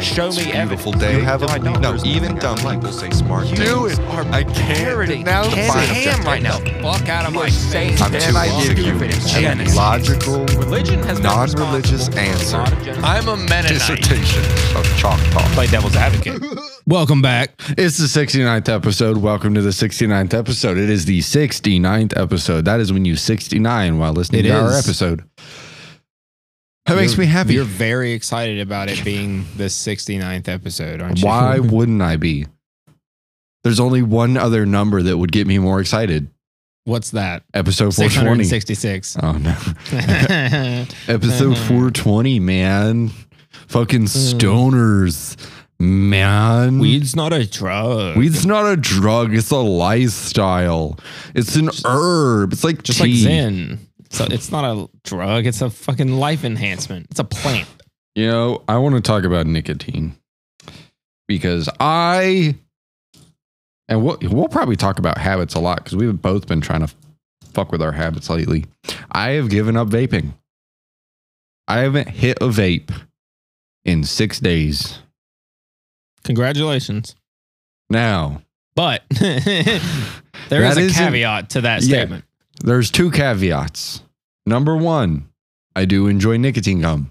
[0.00, 1.16] Show it's me a beautiful day.
[1.16, 3.98] You have a- no, no, even dumb people say smart You things.
[3.98, 6.58] are I can't Ken Ham right now.
[6.82, 8.00] Fuck out of my face.
[8.00, 12.58] I'm too I give you a logical, Religion has non-religious responsible for a answer.
[12.58, 13.04] lot of genocide.
[13.04, 13.68] I'm a Mennonite.
[13.68, 14.42] dissertation
[14.76, 15.50] of chalk talk.
[15.52, 16.42] Play devil's advocate.
[16.86, 17.52] Welcome back.
[17.78, 19.16] It's the 69th episode.
[19.16, 20.78] Welcome to the 69th episode.
[20.78, 22.64] It is the 69th episode.
[22.66, 24.84] That is when you 69 while listening It to our is.
[24.86, 25.24] episode.
[26.86, 27.54] That makes me happy.
[27.54, 31.26] You're very excited about it being the 69th episode, aren't you?
[31.26, 32.46] Why wouldn't I be?
[33.64, 36.30] There's only one other number that would get me more excited.
[36.84, 37.42] What's that?
[37.52, 38.44] Episode 420.
[38.44, 39.16] 666.
[39.20, 39.50] Oh no.
[41.12, 41.68] Episode uh-huh.
[41.68, 43.10] 420, man.
[43.66, 44.06] Fucking hmm.
[44.06, 45.36] stoners,
[45.80, 46.78] man.
[46.78, 48.16] Weed's not a drug.
[48.16, 49.34] Weed's not a drug.
[49.34, 51.00] It's a lifestyle.
[51.34, 52.52] It's an herb.
[52.52, 53.10] It's like just tea.
[53.10, 53.85] like Zen.
[54.16, 55.46] So it's not a drug.
[55.46, 57.08] It's a fucking life enhancement.
[57.10, 57.68] It's a plant.
[58.14, 60.16] You know, I want to talk about nicotine
[61.28, 62.56] because I,
[63.88, 66.94] and we'll, we'll probably talk about habits a lot because we've both been trying to
[67.52, 68.64] fuck with our habits lately.
[69.12, 70.32] I have given up vaping.
[71.68, 72.90] I haven't hit a vape
[73.84, 75.00] in six days.
[76.24, 77.14] Congratulations.
[77.90, 78.40] Now,
[78.74, 81.88] But there is a caveat to that Yeah.
[81.88, 82.24] statement.
[82.64, 84.02] there's two caveats.
[84.46, 85.28] Number one,
[85.74, 87.10] I do enjoy nicotine gum,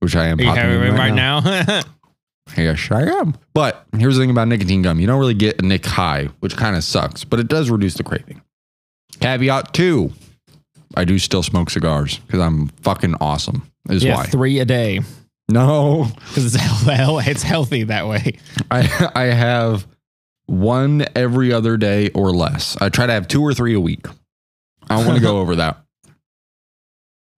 [0.00, 1.82] which I am Are you having in it right now?
[2.58, 3.34] Yes, I am.
[3.54, 6.54] But here's the thing about nicotine gum you don't really get a nick high, which
[6.58, 8.42] kind of sucks, but it does reduce the craving.
[9.18, 10.12] Caveat two
[10.94, 14.26] I do still smoke cigars because I'm fucking awesome, is yeah, why.
[14.26, 15.00] three a day
[15.48, 18.38] no, because it's hell, it's healthy that way.
[18.70, 19.86] I, I have
[20.46, 22.76] one every other day or less.
[22.80, 24.06] I try to have two or three a week.
[24.88, 25.83] I don't want to go over that.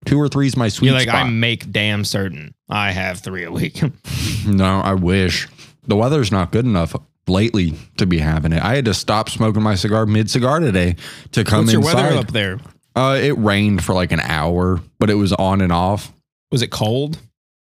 [0.07, 1.27] Two or three is my sweet You're like, spot.
[1.27, 3.81] I make damn certain I have three a week.
[4.47, 5.49] No, I wish.
[5.89, 6.95] The weather's not good enough
[7.27, 8.63] lately to be having it.
[8.63, 10.95] I had to stop smoking my cigar mid cigar today
[11.33, 12.61] to come What's your weather up there?
[12.95, 16.13] Uh, it rained for like an hour, but it was on and off.
[16.53, 17.19] Was it cold?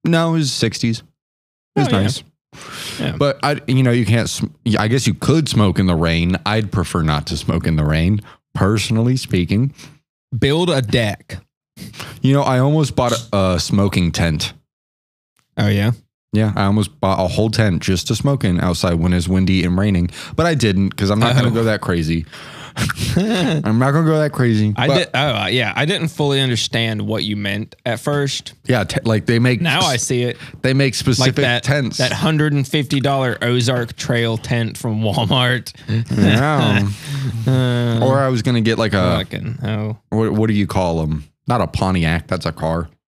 [0.06, 0.84] No, it was 60s.
[1.02, 1.04] It
[1.76, 2.02] was Oh, yeah.
[2.02, 2.24] nice.
[3.00, 3.16] Yeah.
[3.18, 4.30] But I, you know, you can't.
[4.30, 4.48] sm-
[4.78, 6.38] I guess you could smoke in the rain.
[6.46, 8.22] I'd prefer not to smoke in the rain,
[8.56, 9.74] personally speaking.
[10.38, 11.38] Build a deck.
[12.22, 14.54] You know, I almost bought a, a smoking tent.
[15.58, 15.92] Oh yeah.
[16.32, 19.64] Yeah, I almost bought a whole tent just to smoke in outside when it's windy
[19.64, 21.50] and raining, but I didn't because I'm not going Oh.
[21.50, 22.26] to go that crazy.
[23.18, 24.74] I'm not going to go that crazy.
[24.78, 25.10] I did.
[25.14, 28.54] Oh uh, yeah, I didn't fully understand what you meant at first.
[28.68, 30.38] Yeah, te- like they make Now I see it.
[30.62, 31.98] they make Like specific that tents.
[31.98, 35.74] that hundred and fifty dollar Ozark Trail tent from Walmart.
[36.16, 36.88] yeah.
[37.48, 40.68] Uh, or I was going to get like a fucking oh, what, what do you
[40.68, 41.24] call them?
[41.50, 42.90] Not a Pontiac, that's a car.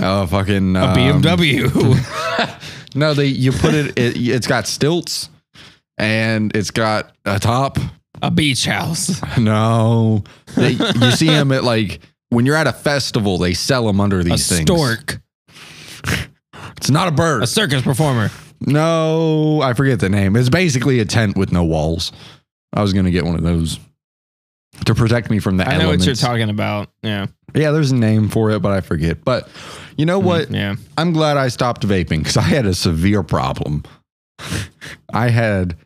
[0.00, 2.54] Oh, fucking a um, BMW.
[2.94, 4.16] No, they you put it, it.
[4.16, 5.28] It's got stilts,
[5.98, 7.78] and it's got a top.
[8.22, 9.20] a beach house.
[9.38, 10.22] No,
[10.56, 12.00] they, you see them at like
[12.30, 13.38] when you're at a festival.
[13.38, 14.62] They sell them under A these things.
[14.62, 15.20] stork.
[16.76, 17.42] It's not a bird.
[17.42, 18.30] A circus performer.
[18.60, 20.34] no, I forget the name.
[20.36, 22.12] It's basically a tent with no walls.
[22.72, 23.78] I was gonna get one of those
[24.84, 26.06] to protect me from the I know elements.
[26.06, 26.90] what you're talking about.
[27.02, 27.26] Yeah.
[27.54, 29.24] Yeah, there's a name for it, but I forget.
[29.24, 29.48] But
[29.96, 30.50] you know hmm, what?
[30.50, 30.76] Yeah.
[30.96, 33.84] I'm glad I stopped vaping because I had a severe problem.
[35.12, 35.76] I had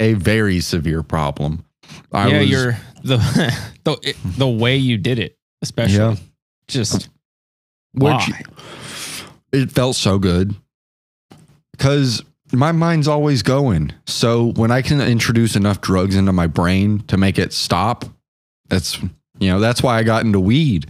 [0.00, 1.64] a very severe problem.
[2.12, 3.16] I yeah, was, you're the
[3.84, 5.96] the it- the way you did it, especially.
[5.96, 6.16] Yeah.
[6.68, 7.08] Just
[7.92, 8.42] which why?
[9.52, 10.54] it felt so good
[11.72, 12.22] because
[12.52, 13.92] my mind's always going.
[14.06, 18.04] So when I can introduce enough drugs into my brain to make it stop,
[18.72, 18.98] that's
[19.38, 20.86] you know that's why I got into weed.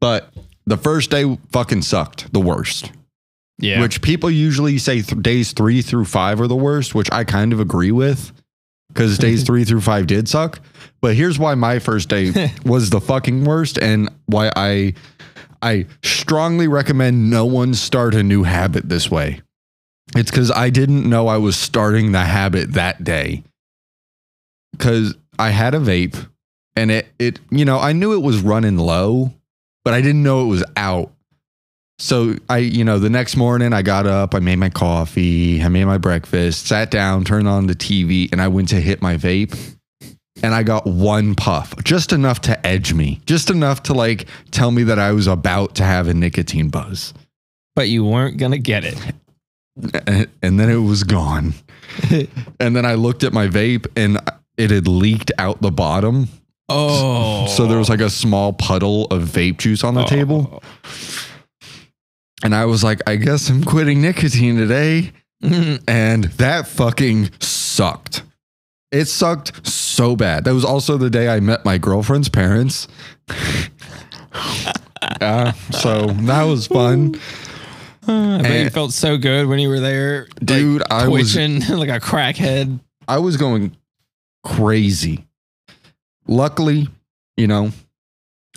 [0.00, 0.32] But
[0.66, 2.90] the first day fucking sucked, the worst.
[3.58, 3.80] yeah.
[3.80, 7.52] which people usually say th- days three through five are the worst, which I kind
[7.52, 8.32] of agree with
[8.88, 10.60] because days three through five did suck.
[11.02, 14.94] But here's why my first day was the fucking worst and why I
[15.60, 19.40] I strongly recommend no one start a new habit this way.
[20.14, 23.42] It's because I didn't know I was starting the habit that day.
[24.78, 26.28] Cause I had a vape
[26.76, 29.32] and it it you know, I knew it was running low,
[29.84, 31.10] but I didn't know it was out.
[31.98, 35.68] So I, you know, the next morning I got up, I made my coffee, I
[35.68, 39.16] made my breakfast, sat down, turned on the TV, and I went to hit my
[39.16, 39.56] vape.
[40.42, 44.72] And I got one puff, just enough to edge me, just enough to like tell
[44.72, 47.14] me that I was about to have a nicotine buzz.
[47.76, 48.98] but you weren't gonna get it.
[50.06, 51.54] And and then it was gone.
[52.60, 54.18] and then I looked at my vape and
[54.56, 56.28] it had leaked out the bottom.
[56.68, 60.62] Oh, So there was like a small puddle of vape juice on the table.
[62.42, 65.12] And I was like, I guess I'm quitting nicotine today.
[65.86, 68.22] And that fucking sucked.
[68.90, 70.44] It sucked so bad.
[70.44, 72.88] That was also the day I met my girlfriend's parents.
[75.20, 77.14] Uh, so that was fun.
[78.08, 81.90] I bet you felt so good when you were there, like, Dude, I was like
[81.90, 82.80] a crackhead.
[83.06, 83.76] I was going
[84.44, 85.26] crazy.
[86.26, 86.88] Luckily,
[87.36, 87.70] you know,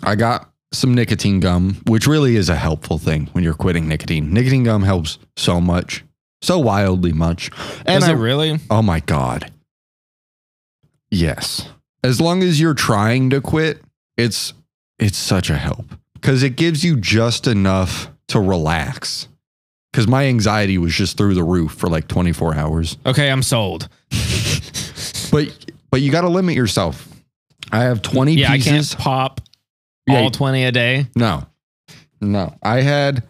[0.02, 4.32] I got some nicotine gum, which really is a helpful thing when you're quitting nicotine.
[4.32, 6.04] Nicotine gum helps so much,
[6.42, 7.50] so wildly much.
[7.86, 8.58] And Does I, it really?
[8.70, 9.50] oh my God.
[11.10, 11.68] Yes.
[12.04, 13.82] As long as you're trying to quit,
[14.16, 14.52] it's
[14.98, 19.28] it's such a help because it gives you just enough to relax.
[19.90, 22.98] Because my anxiety was just through the roof for like 24 hours.
[23.06, 23.88] Okay, I'm sold.
[25.30, 25.54] But
[25.90, 27.06] but you got to limit yourself.
[27.70, 29.40] I have 20 Yeah, I can't pop
[30.06, 31.06] Yeah, all 20 a day.
[31.14, 31.46] no.
[32.20, 32.54] No.
[32.62, 33.22] I had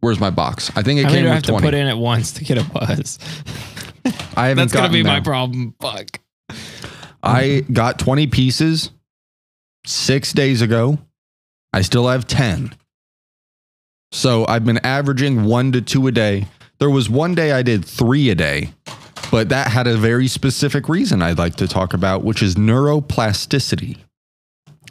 [0.00, 0.70] Where's my box?
[0.76, 1.66] I think it many came do I with have to 20.
[1.66, 3.18] put in at once to get a buzz?
[4.34, 5.74] I haven't That's gonna gotten be my problem.
[5.80, 6.20] Fuck.
[7.22, 7.72] I mm-hmm.
[7.74, 8.90] got 20 pieces
[9.86, 10.98] 6 days ago.
[11.72, 12.74] I still have 10.
[14.12, 16.46] So I've been averaging 1 to 2 a day.
[16.78, 18.72] There was one day I did 3 a day.
[19.30, 23.98] But that had a very specific reason I'd like to talk about, which is neuroplasticity.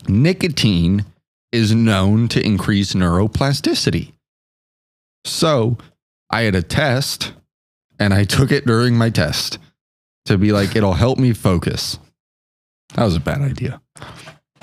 [0.08, 1.06] Nicotine
[1.52, 4.14] is known to increase neuroplasticity.
[5.26, 5.78] So
[6.30, 7.34] I had a test
[8.00, 9.58] and I took it during my test
[10.26, 12.00] to be like, it'll help me focus.
[12.96, 13.82] That was a bad idea.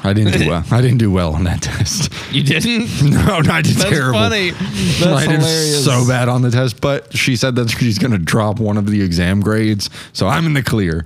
[0.07, 0.65] I didn't do well.
[0.71, 2.13] I didn't do well on that test.
[2.33, 2.89] You didn't?
[3.27, 4.19] No, no, I did That's terrible.
[4.19, 4.51] funny.
[4.51, 5.85] That's I did hilarious.
[5.85, 8.87] so bad on the test, but she said that she's going to drop one of
[8.87, 11.05] the exam grades, so I'm in the clear.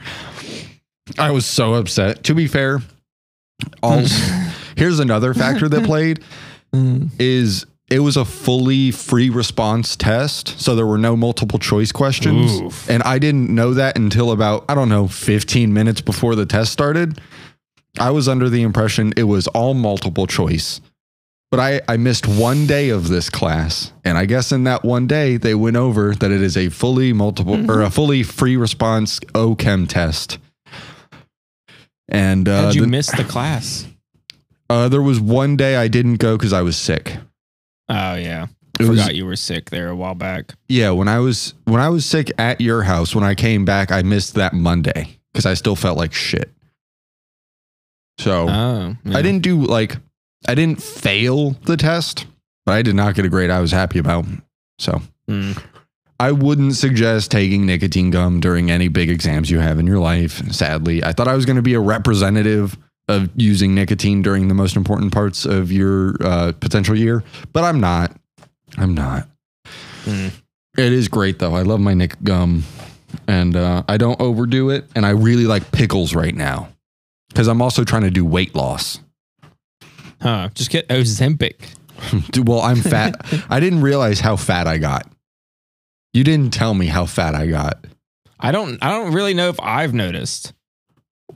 [1.19, 2.25] I was so upset.
[2.25, 2.81] To be fair,
[3.82, 4.02] all
[4.76, 6.20] here's another factor that played
[6.73, 7.11] Mm.
[7.19, 12.61] is it was a fully free response test, so there were no multiple choice questions,
[12.61, 12.88] Oof.
[12.88, 16.70] and I didn't know that until about I don't know 15 minutes before the test
[16.73, 17.20] started.
[17.99, 20.81] I was under the impression it was all multiple choice.
[21.51, 23.93] But I, I missed one day of this class.
[24.05, 27.13] And I guess in that one day, they went over that it is a fully
[27.13, 30.39] multiple or a fully free response OChem test.
[32.09, 33.87] And uh, How'd you the- miss the class?
[34.69, 37.17] uh, there was one day I didn't go because I was sick.
[37.89, 38.47] Oh yeah,
[38.79, 40.55] I It was- forgot you were sick there a while back.
[40.69, 43.91] Yeah, when I was when I was sick at your house, when I came back,
[43.91, 46.53] I missed that Monday because I still felt like shit.
[48.20, 49.17] So Oh, yeah.
[49.17, 49.96] I didn't do like
[50.49, 52.26] I didn't fail the test,
[52.67, 54.25] but I did not get a grade I was happy about.
[54.78, 55.62] So Mm.
[56.19, 60.43] I wouldn't suggest taking nicotine gum during any big exams you have in your life.
[60.52, 62.76] Sadly, I thought I was going to be a representative
[63.08, 67.22] of using nicotine during the most important parts of your uh, potential year,
[67.55, 68.14] but I'm not.
[68.76, 69.28] I'm not.
[70.05, 70.32] Mm.
[70.76, 71.55] It is great though.
[71.55, 72.64] I love my Nick gum,
[73.26, 74.84] and uh, I don't overdo it.
[74.94, 76.69] And I really like pickles right now
[77.31, 79.00] because I'm also trying to do weight loss.
[80.21, 80.50] Huh?
[80.55, 81.75] Just get Ozempic.
[82.31, 83.17] Dude, well, I'm fat.
[83.50, 85.11] I didn't realize how fat I got.
[86.12, 87.87] You didn't tell me how fat I got.
[88.38, 88.79] I don't.
[88.82, 90.53] I don't really know if I've noticed.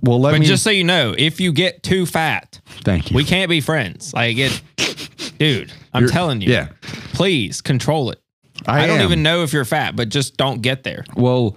[0.03, 3.17] Well, let but me just so you know, if you get too fat, thank you.
[3.17, 4.13] we can't be friends.
[4.13, 4.61] Like it,
[5.39, 5.73] dude.
[5.93, 6.51] I'm You're- telling you.
[6.51, 6.69] Yeah,
[7.13, 8.21] Please control it.
[8.67, 9.05] I, I, don't am.
[9.05, 11.05] even know if you're fat, but just don't get there.
[11.17, 11.57] Well,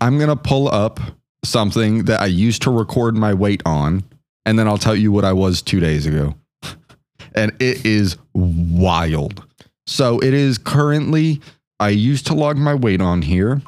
[0.00, 0.98] I'm gonna pull up
[1.44, 4.04] something that I used to record my weight on,
[4.46, 6.34] and then I'll tell you what I was two days ago.
[7.34, 9.44] and it is wild.
[9.86, 11.40] So it is currently.
[11.78, 13.62] I used to log my weight on here,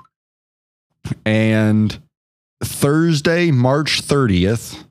[1.25, 1.99] and
[2.63, 4.85] Thursday, March 30th,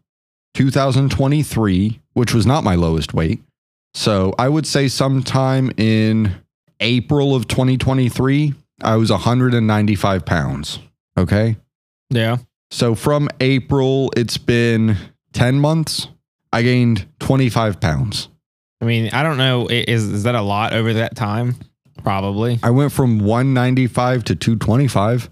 [0.55, 3.41] 2023, which was not my lowest weight.
[3.93, 6.33] So I would say sometime in
[6.79, 10.79] April of 2023, I was 195 pounds.
[11.17, 11.55] Okay.
[12.09, 12.37] Yeah.
[12.71, 14.97] So from April, it's been
[15.33, 16.07] 10 months.
[16.53, 18.29] I gained 25 pounds.
[18.81, 19.67] I mean, I don't know.
[19.69, 21.55] Is is that a lot over that time?
[22.03, 22.59] Probably.
[22.63, 25.29] I went from 195 to 225.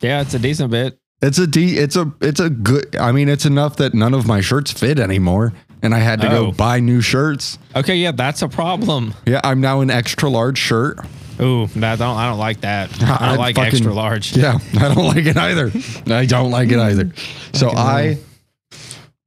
[0.00, 0.98] Yeah, it's a decent bit.
[1.22, 4.26] It's a D, it's a, it's a good, I mean, it's enough that none of
[4.26, 5.52] my shirts fit anymore.
[5.82, 6.46] And I had to Oh.
[6.46, 7.58] go buy new shirts.
[7.76, 9.14] Okay, yeah, that's a problem.
[9.26, 9.40] Yeah.
[9.44, 10.98] I'm now an extra large shirt.
[11.40, 12.90] Ooh, that don't I don't like that.
[13.02, 14.36] I don't like fucking- extra large.
[14.36, 15.70] Yeah, I don't like it either.
[16.14, 17.10] I don't like it either.
[17.54, 18.18] So I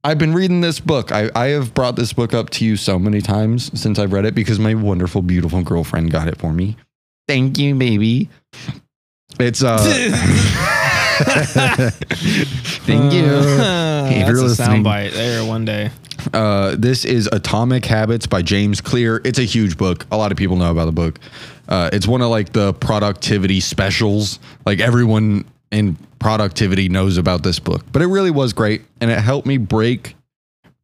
[0.04, 1.12] I've been reading this book.
[1.12, 4.24] I, I have brought this book up to you so many times since I've read
[4.26, 6.76] it because my wonderful, beautiful girlfriend got it for me.
[7.26, 8.28] Thank you, baby.
[9.40, 9.78] It's uh
[12.86, 13.24] Thank you.
[13.24, 14.84] Uh, If that's a listening.
[14.84, 15.90] soundbite there one day.
[16.32, 19.20] Uh, this is Atomic Habits by James Clear.
[19.24, 20.06] It's a huge book.
[20.10, 21.18] A lot of people know about the book.
[21.68, 24.38] Uh, it's one of like the productivity specials.
[24.66, 29.18] Like everyone in productivity knows about this book, but it really was great, and it
[29.18, 30.14] helped me break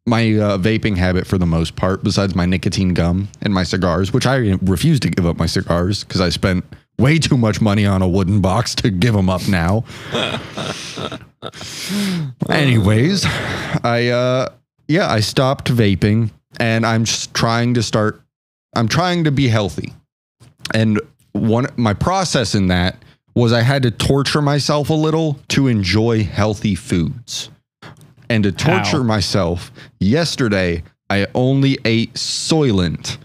[0.06, 2.04] my uh, vaping habit for the most part.
[2.04, 6.04] Besides my nicotine gum and my cigars, which I refuse to give up my cigars
[6.04, 6.64] because I spent
[6.98, 9.84] way too much money on a wooden box to give them up now.
[12.48, 13.24] Anyways,
[13.82, 14.48] I uh
[14.88, 18.20] yeah, I stopped vaping and I'm just trying to start
[18.76, 19.92] I'm trying to be healthy.
[20.72, 21.00] And
[21.32, 22.96] one my process in that
[23.34, 27.50] was I had to torture myself a little to enjoy healthy foods.
[28.30, 29.02] And to torture How?
[29.02, 29.70] myself,
[30.00, 33.18] yesterday I only ate Soylent.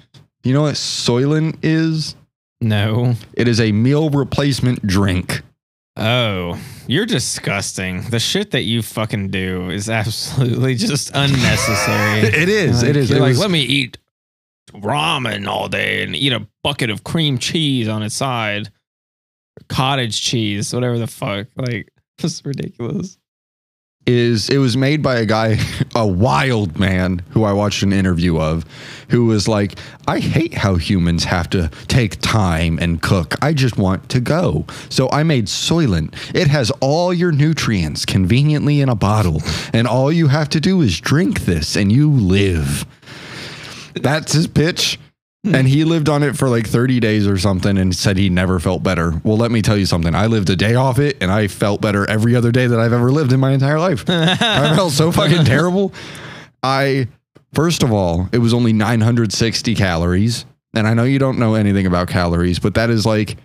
[0.44, 2.16] You know what Soylent is?
[2.62, 3.16] No.
[3.34, 5.42] It is a meal replacement drink.
[5.96, 8.04] Oh, you're disgusting.
[8.04, 12.20] The shit that you fucking do is absolutely just unnecessary.
[12.42, 12.84] It is.
[12.84, 13.12] It is.
[13.12, 13.98] It like, was- let me eat
[14.72, 18.70] ramen all day and eat a bucket of cream cheese on its side,
[19.68, 21.48] cottage cheese, whatever the fuck.
[21.56, 23.19] Like, it's ridiculous.
[24.06, 25.58] Is it was made by a guy,
[25.96, 28.66] a wild man who I watched an interview of,
[29.10, 29.78] who was like,
[30.08, 33.36] I hate how humans have to take time and cook.
[33.42, 34.66] I just want to go.
[34.90, 36.16] So I made Soylent.
[36.34, 39.42] It has all your nutrients conveniently in a bottle,
[39.74, 42.86] and all you have to do is drink this and you live.
[43.94, 45.00] That's his pitch.
[45.46, 45.56] Hmm.
[45.56, 48.60] And he lived on it for like 30 days or something and said he never
[48.60, 49.14] felt better.
[49.24, 50.14] Well, let me tell you something.
[50.14, 52.92] I lived a day off it and I felt better every other day that I've
[52.92, 54.04] ever lived in my entire life.
[54.10, 55.94] I felt so fucking terrible.
[56.62, 57.08] I,
[57.54, 60.46] first of all, it was only 960 calories.
[60.76, 63.38] And I know you don't know anything about calories, but that is like,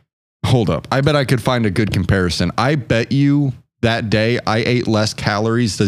[0.45, 0.89] hold up.
[0.91, 2.51] I bet I could find a good comparison.
[2.59, 5.79] I bet you that day I ate less calories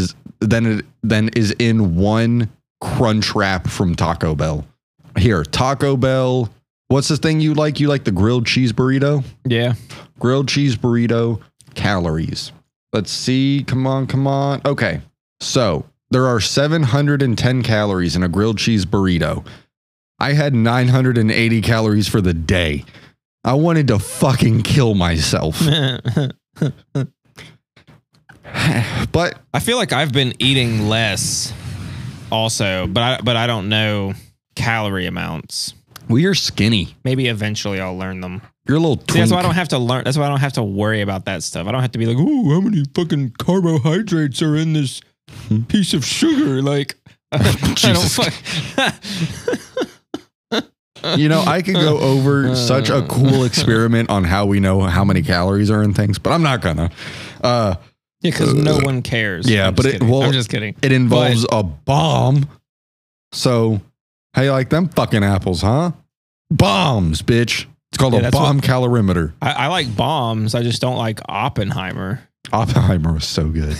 [0.40, 4.64] than, it, than is in one crunch wrap from Taco Bell.
[5.18, 6.50] Here, Taco Bell.
[6.88, 7.80] What's the thing you like?
[7.80, 9.24] You like the grilled cheese burrito?
[9.44, 9.74] Yeah.
[10.18, 11.40] grilled cheese burrito
[11.74, 12.52] calories.
[12.92, 13.64] Let's see.
[13.66, 14.60] Come on, come on.
[14.64, 15.00] Okay.
[15.40, 19.44] So there are 710 calories in a grilled cheese burrito.
[20.18, 22.84] I had 980 calories for the day.
[23.44, 25.60] I wanted to fucking kill myself.
[29.12, 31.52] But I feel like I've been eating less
[32.30, 34.14] also, but I but I don't know
[34.56, 35.74] calorie amounts.
[36.08, 36.96] well, you're skinny.
[37.04, 38.42] Maybe eventually I'll learn them.
[38.66, 40.02] You're a little See, that's why I don't have to learn.
[40.02, 41.68] That's why I don't have to worry about that stuff.
[41.68, 45.00] I don't have to be like, "Ooh, how many fucking carbohydrates are in this
[45.68, 46.96] piece of sugar?" Like,
[47.32, 47.38] I
[47.92, 48.32] don't fuck.
[51.16, 55.04] You know, I could go over such a cool experiment on how we know how
[55.04, 56.90] many calories are in things, but I'm not gonna.
[57.44, 57.76] Uh,
[58.22, 59.48] Yeah, because no one cares.
[59.48, 60.08] yeah, I'm but it- kidding.
[60.08, 60.74] well, I'm just kidding.
[60.82, 62.48] It involves a bomb.
[63.30, 63.80] So,
[64.36, 65.92] how you like them fucking apples, huh?
[66.50, 67.66] Bombs, bitch.
[67.90, 69.32] It's called Yeah, a bomb calorimeter.
[69.42, 70.54] I, I like bombs.
[70.54, 72.20] I just don't like Oppenheimer.
[72.52, 73.76] Oppenheimer was so good.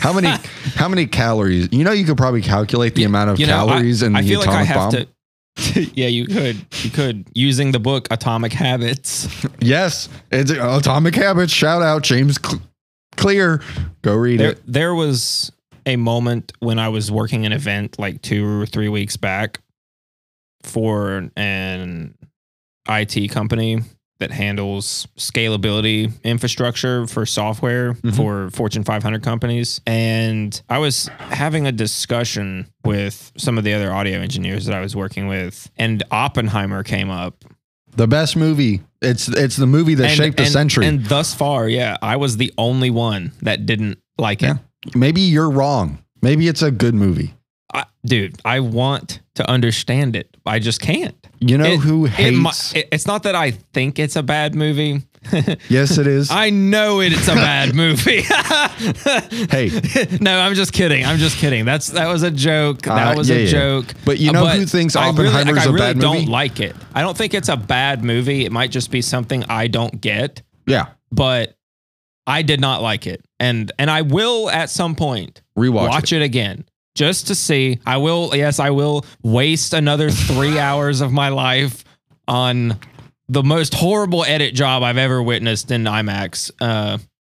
[0.00, 0.28] How many
[0.74, 1.68] how many calories?
[1.70, 4.22] You know you could probably calculate the amount of You know, calories I, in I
[4.22, 5.06] the feel like I atomic have bomb.
[5.84, 5.84] to.
[5.94, 6.56] yeah, you could.
[6.82, 9.28] You could using the book Atomic Habits.
[9.60, 11.52] Yes, it's Atomic Habits.
[11.52, 12.62] Shout out James Cl-
[13.18, 13.60] Clear.
[14.00, 14.62] Go read There, it.
[14.66, 15.52] there was
[15.84, 19.60] a moment when I was working an event like two or three weeks back
[20.62, 22.14] for an
[22.88, 23.80] IT company
[24.18, 28.14] that handles scalability infrastructure for software Mhm.
[28.16, 29.80] for Fortune 500 companies.
[29.86, 34.80] And I was having a discussion with some of the other audio engineers that I
[34.80, 37.44] was working with, and Oppenheimer came up.
[37.96, 38.82] The best movie.
[39.00, 40.86] It's it's the movie that and, shaped the and- century.
[40.86, 44.56] And thus far, yeah, I was the only one that didn't like it.
[44.94, 45.98] Maybe you're wrong.
[46.22, 47.32] Maybe it's a good movie.
[48.04, 50.34] Dude, I want to understand it.
[50.46, 51.14] I just can't.
[51.38, 52.74] You know It- who hates?
[52.74, 55.02] it- it's not that I think it's a bad movie.
[55.68, 56.30] yes, it is.
[56.30, 58.22] I know it, it's a bad movie.
[59.50, 59.70] hey,
[60.20, 61.04] no, I'm just kidding.
[61.04, 61.64] I'm just kidding.
[61.64, 62.82] That's that was a joke.
[62.82, 63.50] That Uh, was yeah, a yeah.
[63.50, 63.86] joke.
[64.04, 66.74] But you know who thinks I really, Oppenheimer's like, I really bad don't like it.
[66.94, 68.44] I don't think it's a bad movie.
[68.44, 70.42] It might just be something I don't get.
[70.66, 71.56] yeah, But
[72.26, 76.22] I did not like it, and and I will at some point rewatch watch it.
[76.22, 76.64] again
[77.00, 77.78] just to see.
[77.86, 81.82] I will, yes, I will waste another three hours of my life
[82.28, 82.78] on
[83.26, 86.50] the most horrible edit job I've ever witnessed in IMAX.
[86.60, 86.98] Uh,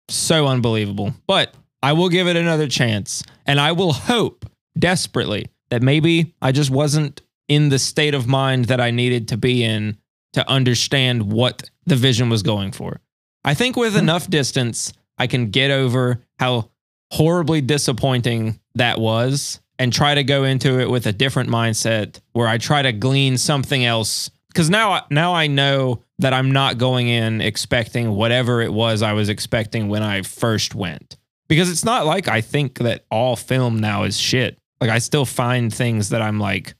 [0.08, 1.12] so unbelievable.
[1.26, 1.52] But
[1.82, 3.22] I will give it another chance.
[3.44, 4.46] And I will hope
[4.78, 9.36] desperately that maybe I just wasn't in the state of mind that I needed to
[9.36, 9.98] be in
[10.32, 13.02] to understand what the vision was going for.
[13.44, 16.70] I think with enough distance, I can get over how
[17.10, 22.46] horribly disappointing that was and try to go into it with a different mindset where
[22.46, 27.08] I try to glean something else cuz now now I know that I'm not going
[27.08, 31.16] in expecting whatever it was I was expecting when I first went.
[31.48, 34.56] Because it's not like I think that all film now is shit.
[34.80, 36.74] Like I still find things that I'm like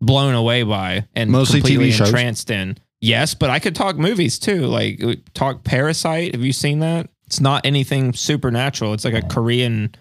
[0.00, 2.08] blown away by and Mostly completely TV shows?
[2.08, 2.76] entranced in.
[3.00, 4.66] Yes, but I could talk movies too.
[4.66, 6.34] Like uh, talk Parasite.
[6.34, 7.08] Have you seen that?
[7.26, 8.92] It's not anything supernatural.
[8.94, 9.92] It's like a Korean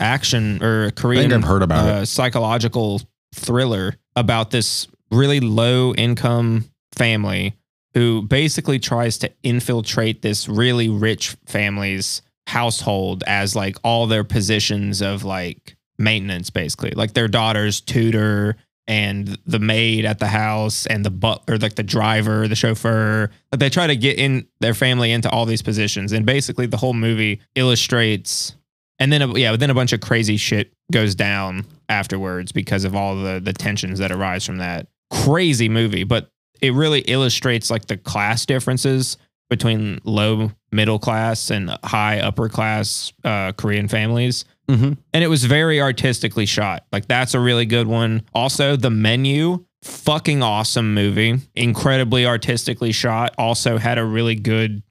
[0.00, 3.00] action or a Korean I've heard about uh, psychological
[3.34, 7.56] thriller about this really low income family
[7.94, 15.00] who basically tries to infiltrate this really rich family's household as like all their positions
[15.00, 16.90] of like maintenance basically.
[16.90, 21.82] Like their daughter's tutor and the maid at the house and the butler like the
[21.82, 23.30] driver the chauffeur.
[23.50, 26.12] Like they try to get in their family into all these positions.
[26.12, 28.56] And basically the whole movie illustrates
[28.98, 32.94] and then a, yeah then a bunch of crazy shit goes down afterwards because of
[32.94, 36.28] all the the tensions that arise from that crazy movie but
[36.60, 39.16] it really illustrates like the class differences
[39.50, 44.44] between low middle class and high upper class uh, Korean families.
[44.68, 44.96] Mhm.
[45.12, 46.86] And it was very artistically shot.
[46.90, 48.22] Like that's a really good one.
[48.34, 53.34] Also, the menu, fucking awesome movie, incredibly artistically shot.
[53.36, 54.82] Also had a really good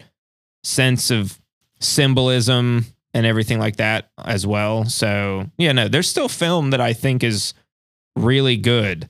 [0.64, 1.40] sense of
[1.80, 4.86] symbolism and everything like that as well.
[4.86, 7.53] So yeah, no, there's still film that I think is
[8.15, 9.10] really good.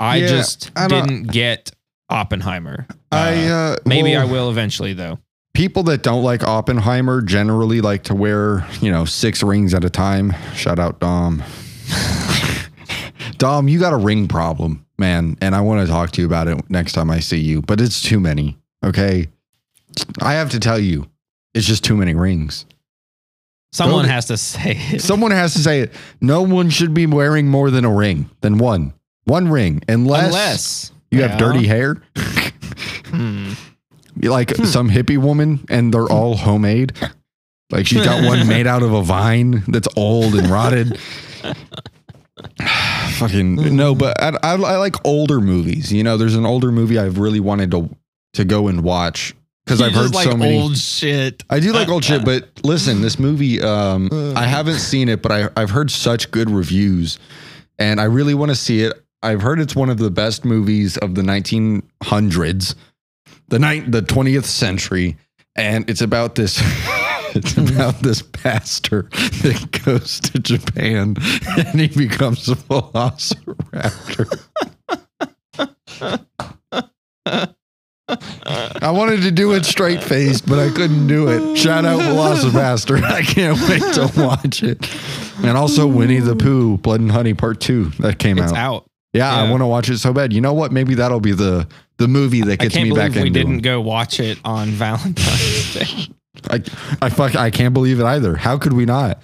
[0.00, 1.72] I Yeah, just I didn't get
[2.08, 2.86] Oppenheimer.
[3.10, 5.18] I Uh, uh, maybe well, I will eventually though.
[5.54, 9.90] People that don't like Oppenheimer generally like to wear, you know, six rings at a
[9.90, 10.34] time.
[10.54, 11.42] Shout out Dom.
[13.38, 16.48] Dom, you got a ring problem, man, and I want to talk to you about
[16.48, 18.58] it next time I see you, but it's too many.
[18.84, 19.28] Okay.
[20.20, 21.08] I have to tell you,
[21.54, 22.66] it's just too many rings.
[23.72, 25.00] Someone has to say it.
[25.02, 25.92] Someone has to say it.
[26.20, 28.94] No one should be wearing more than a ring, than one.
[29.24, 31.28] One ring, unless, Unless you Yeah.
[31.28, 32.02] have dirty hair.
[33.06, 33.52] Hmm.
[34.20, 36.92] Like some hippie woman and they're all homemade.
[37.70, 40.98] Like she's got one made out of a vine that's old and rotted.
[43.18, 45.92] Fucking no, but I, I, I like older movies.
[45.92, 47.88] You know, there's an older movie I've really wanted to
[48.34, 49.34] to go and watch
[49.68, 50.58] because I've heard like so many.
[50.58, 51.44] old shit.
[51.50, 55.30] I do like old shit, but listen, this movie, um, I haven't seen it, but
[55.30, 57.18] I, I've heard such good reviews,
[57.78, 58.94] and I really want to see it.
[59.22, 62.74] I've heard it's one of the best movies of the 1900s,
[63.48, 65.18] the night, the 20th century,
[65.54, 66.62] and it's about this.
[67.34, 71.14] it's about this pastor that goes to Japan
[71.58, 74.44] and he becomes a velociraptor.
[78.82, 81.56] I wanted to do it straight faced, but I couldn't do it.
[81.56, 83.02] Shout out VelociPastor.
[83.04, 84.88] I can't wait to watch it.
[85.44, 88.56] And also Winnie the Pooh, Blood and Honey Part 2 that came It's out.
[88.56, 88.84] out.
[89.12, 90.32] Yeah, I want to watch it so bad.
[90.32, 90.70] You know what?
[90.72, 91.66] Maybe that'll be the
[91.96, 93.60] the movie that gets me back back we didn't them.
[93.62, 96.14] go watch it on Valentine's Day.
[96.50, 96.62] I
[97.00, 98.36] I fuck I can't believe it either.
[98.36, 99.20] How could we not?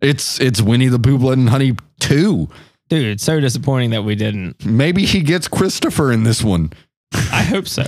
[0.00, 2.48] It's it's Winnie the Pooh, Blood and Honey 2.
[2.88, 4.64] Dude, it's so disappointing that we didn't.
[4.64, 6.72] Maybe he gets Christopher in this one.
[7.12, 7.84] I hope so.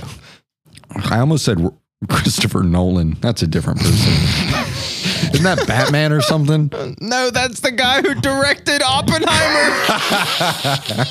[0.95, 1.59] I almost said
[2.07, 3.17] Christopher Nolan.
[3.21, 4.13] That's a different person.
[5.33, 6.71] Isn't that Batman or something?
[7.01, 9.75] No, that's the guy who directed Oppenheimer.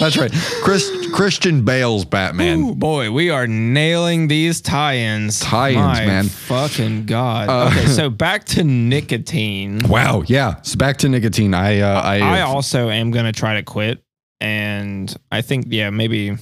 [0.00, 0.32] That's right.
[0.62, 2.60] Chris, Christian Bale's Batman.
[2.60, 5.38] Ooh, boy, we are nailing these tie-ins.
[5.40, 6.24] Tie-ins, My man.
[6.24, 7.48] Fucking god.
[7.48, 9.80] Uh, okay, so back to nicotine.
[9.86, 10.22] Wow.
[10.26, 10.60] Yeah.
[10.62, 11.54] So back to nicotine.
[11.54, 14.02] I uh, I, I also am gonna try to quit,
[14.40, 16.36] and I think yeah maybe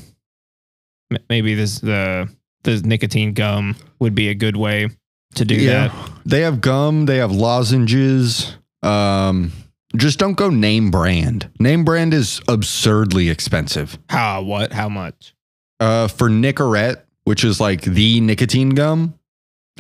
[1.29, 2.29] maybe this the
[2.63, 4.89] the nicotine gum would be a good way
[5.35, 5.93] to do that.
[6.27, 7.07] They have gum.
[7.07, 8.57] They have lozenges.
[8.83, 9.53] Um,
[9.97, 11.51] just don't go name brand.
[11.59, 13.99] Name brand is absurdly expensive.
[14.09, 14.73] How what?
[14.73, 15.35] How much?
[15.79, 19.15] Uh, for Nicorette, which is like the nicotine gum,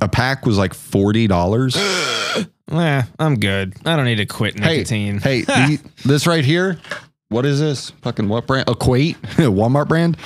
[0.00, 1.76] a pack was like forty dollars.
[2.72, 3.74] Eh, I'm good.
[3.84, 5.18] I don't need to quit Hey, nicotine.
[5.18, 6.78] Hey, the, this right here,
[7.28, 7.90] what is this?
[8.02, 8.68] Fucking what brand?
[8.68, 10.16] Equate, Walmart brand.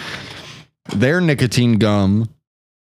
[0.94, 2.28] Their nicotine gum,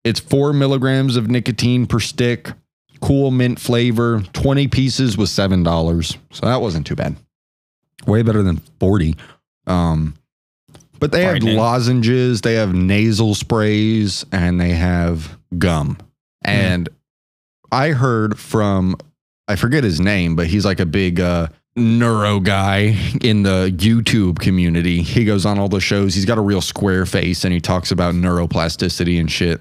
[0.07, 2.53] it's four milligrams of nicotine per stick,
[3.01, 4.23] cool mint flavor.
[4.33, 6.17] 20 pieces was seven dollars.
[6.31, 7.17] So that wasn't too bad.
[8.07, 9.17] Way better than 40.
[9.67, 10.15] Um,
[11.01, 15.99] but they have lozenges, they have nasal sprays, and they have gum.
[16.43, 16.89] And
[17.73, 18.97] I heard from
[19.49, 24.39] I forget his name, but he's like a big uh, neuro guy in the YouTube
[24.39, 25.03] community.
[25.03, 26.15] He goes on all the shows.
[26.15, 29.61] He's got a real square face and he talks about neuroplasticity and shit.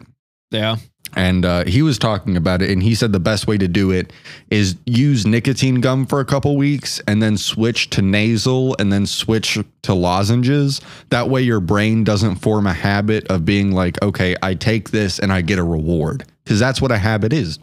[0.51, 0.77] Yeah.
[1.15, 3.91] and uh, he was talking about it and he said the best way to do
[3.91, 4.11] it
[4.49, 9.05] is use nicotine gum for a couple weeks and then switch to nasal and then
[9.05, 10.81] switch to lozenges.
[11.09, 15.19] That way your brain doesn't form a habit of being like okay i take this
[15.19, 16.25] and i get a reward.
[16.43, 17.59] Because that's what a habit is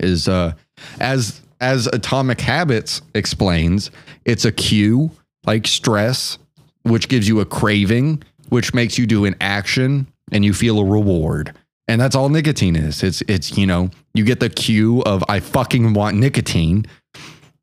[0.00, 0.52] is uh
[1.00, 3.90] as as atomic habits explains
[4.24, 5.10] it's a cue
[5.44, 6.38] like stress
[6.82, 10.84] which gives you a craving which makes you do an action and you feel a
[10.84, 11.54] reward
[11.88, 13.02] and that's all nicotine is.
[13.02, 16.86] It's it's you know you get the cue of I fucking want nicotine,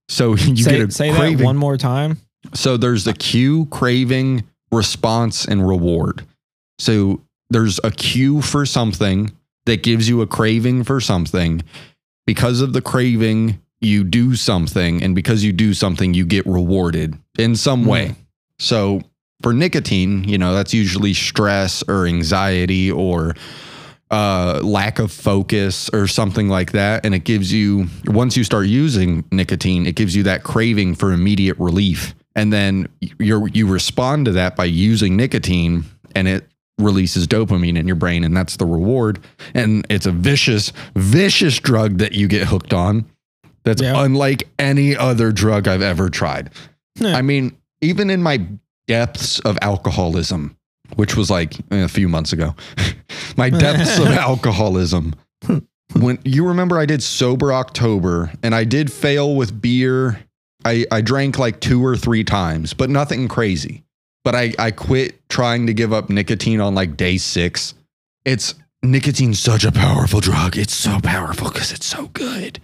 [0.10, 1.38] so you say get a say craving.
[1.38, 2.18] that one more time.
[2.54, 6.26] so there's the cue, craving, response, and reward.
[6.80, 9.32] So there's a cue for something
[9.66, 11.64] that gives you a craving for something.
[12.28, 17.16] Because of the craving, you do something, and because you do something, you get rewarded
[17.38, 17.90] in some Hmm.
[17.90, 18.16] way.
[18.58, 19.02] So
[19.44, 23.36] for nicotine, you know that's usually stress or anxiety or
[24.16, 27.06] uh, lack of focus or something like that.
[27.06, 31.12] And it gives you, once you start using nicotine, it gives you that craving for
[31.12, 32.16] immediate relief.
[32.34, 35.84] And then you you respond to that by using nicotine
[36.16, 36.48] and it
[36.78, 38.24] releases dopamine in your brain.
[38.24, 39.20] And that's the reward.
[39.54, 43.06] And it's a vicious, vicious drug that you get hooked on.
[43.64, 44.04] That's Yeah.
[44.04, 46.52] unlike any other drug I've ever tried.
[47.00, 47.18] Yeah.
[47.18, 48.46] I mean, even in my
[48.88, 50.56] depths of alcoholism,
[50.96, 52.56] which was like eh, a few months ago,
[53.38, 55.16] my depths of alcoholism.
[55.94, 60.20] When you remember, I did sober October and I did fail with beer.
[60.66, 63.84] I, I drank like two or three times, but nothing crazy.
[64.24, 67.76] But I, I quit trying to give up nicotine on like day six.
[68.26, 70.58] It's nicotine's such a powerful drug.
[70.58, 72.60] It's so powerful because it's so good.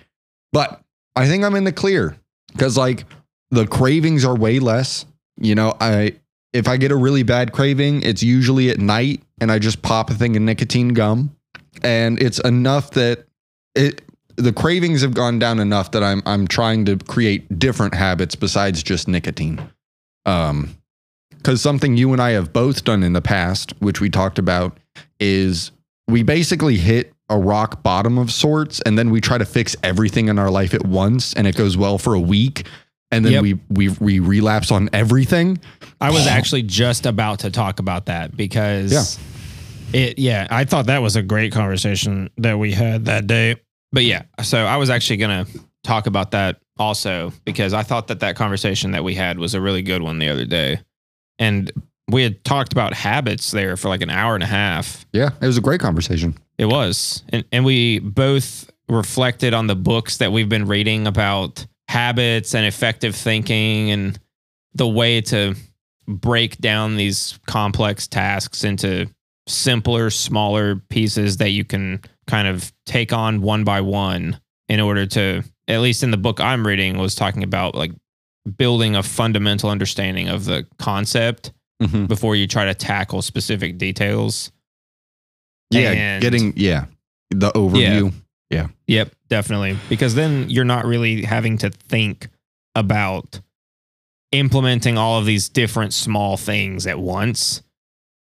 [0.51, 0.81] But
[1.15, 2.17] I think I'm in the clear
[2.51, 3.05] because like
[3.51, 5.05] the cravings are way less.
[5.39, 6.15] You know, I
[6.53, 10.09] if I get a really bad craving, it's usually at night and I just pop
[10.09, 11.35] a thing of nicotine gum.
[11.83, 13.25] And it's enough that
[13.75, 14.01] it
[14.37, 18.83] the cravings have gone down enough that I'm I'm trying to create different habits besides
[18.83, 19.69] just nicotine.
[20.25, 20.75] Um
[21.37, 24.77] because something you and I have both done in the past, which we talked about,
[25.19, 25.71] is
[26.07, 30.27] we basically hit a rock bottom of sorts and then we try to fix everything
[30.27, 32.67] in our life at once and it goes well for a week
[33.11, 33.41] and then Yep.
[33.43, 35.59] we we we relapse on everything.
[35.99, 38.91] I was actually just about to talk about that because
[39.93, 39.99] Yeah.
[40.01, 43.55] it yeah, I thought that was a great conversation that we had that day.
[43.91, 48.07] But yeah, so I was actually going to talk about that also because I thought
[48.07, 50.79] that that conversation that we had was a really good one the other day.
[51.37, 51.71] And
[52.09, 55.05] we had talked about habits there for like an hour and a half.
[55.11, 56.35] Yeah, it was a great conversation.
[56.57, 57.23] It was.
[57.29, 62.65] And and we both reflected on the books that we've been reading about habits and
[62.65, 64.17] effective thinking and
[64.75, 65.53] the way to
[66.07, 69.07] break down these complex tasks into
[69.49, 75.05] simpler, smaller pieces that you can kind of take on one by one in order
[75.05, 77.91] to at least in the book I'm reading was talking about like
[78.57, 81.51] building a fundamental understanding of the concept
[81.81, 82.07] Mhm.
[82.07, 84.51] before you try to tackle specific details.
[85.71, 86.85] Yeah, And- getting yeah
[87.31, 88.13] the overview.
[88.49, 88.67] Yeah.
[88.87, 89.77] Yep, definitely.
[89.89, 92.27] Because then you're not really having to think
[92.75, 93.39] about
[94.33, 97.61] implementing all of these different small things at once.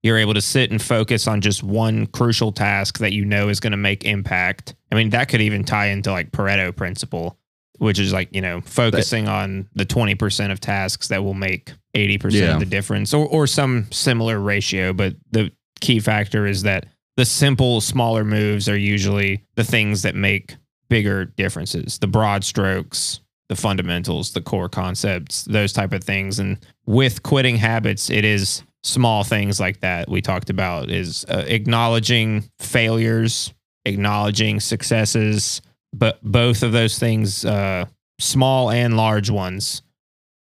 [0.04, 3.60] You're able to sit and focus on just one crucial task that you know is
[3.62, 4.76] going to make impact.
[4.92, 7.38] I mean, that could even tie into like Pareto principle,
[7.78, 12.32] which is like, you know, focusing on the 20% of tasks that will make 80%
[12.34, 12.54] Yeah.
[12.54, 14.92] of the difference or, or some similar ratio.
[14.94, 16.86] But the key factor is that
[17.18, 20.56] the simple, smaller moves are usually the things that make
[20.90, 22.00] bigger differences.
[22.00, 26.40] The broad strokes, the fundamentals, the core concepts, those type of things.
[26.40, 31.44] And with quitting habits, it is small things like that we talked about is uh,
[31.48, 33.54] acknowledging failures,
[33.86, 35.62] acknowledging successes,
[35.94, 37.86] but both of those things, uh,
[38.20, 39.82] small and large ones,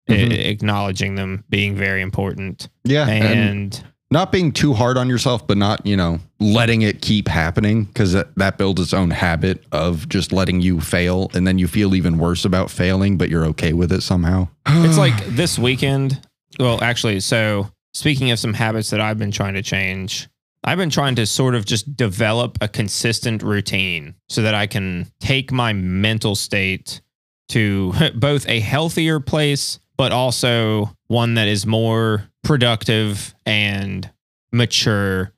[0.09, 0.45] a- Mhm.
[0.49, 2.69] acknowledging them being very important.
[2.83, 7.01] Yeah, and, And not being too hard on yourself, but not you know letting it
[7.01, 11.47] keep happening because that, that builds its own habit of just letting you fail, and
[11.47, 14.47] then you feel even worse about failing, but you're okay with it somehow.
[14.67, 16.21] It's like this weekend.
[16.59, 20.27] Well, actually, so speaking of some habits that I've been trying to change,
[20.63, 25.07] I've been trying to sort of just develop a consistent routine so that I can
[25.19, 27.01] take my mental state
[27.49, 34.09] to both a healthier place, but also one that is more productive and
[34.51, 35.31] mature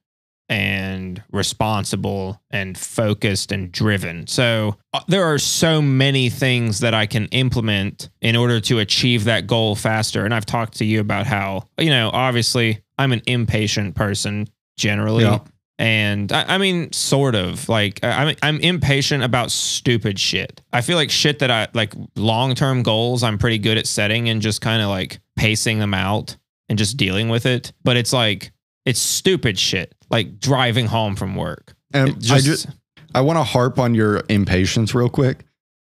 [0.48, 4.26] and responsible and focused and driven.
[4.26, 9.26] So uh, there are so many things that I can implement in order to achieve
[9.26, 10.24] that goal faster.
[10.24, 14.48] And I've talked to you about how, you know, obviously I'm an impatient person
[14.78, 15.26] generally.
[15.26, 15.40] Yeah.
[15.84, 20.62] And I, I mean, sort of like I- I'm, I'm impatient about stupid shit.
[20.72, 24.30] I feel like shit that I like long term goals, I'm pretty good at setting
[24.30, 26.38] and just kind of like pacing them out
[26.70, 27.74] and just dealing with it.
[27.84, 28.54] But it's like,
[28.86, 31.76] it's stupid shit, like driving home from work.
[31.94, 32.68] And It I just
[33.14, 35.44] I want to harp on your impatience real quick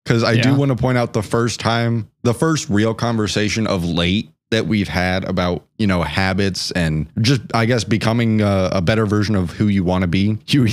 [0.04, 3.84] because I do want to point out the first time, the first real conversation of
[3.84, 8.80] late that we've had about you know habits and just I guess becoming a, a
[8.80, 10.38] better version of who you want to be.
[10.46, 10.68] You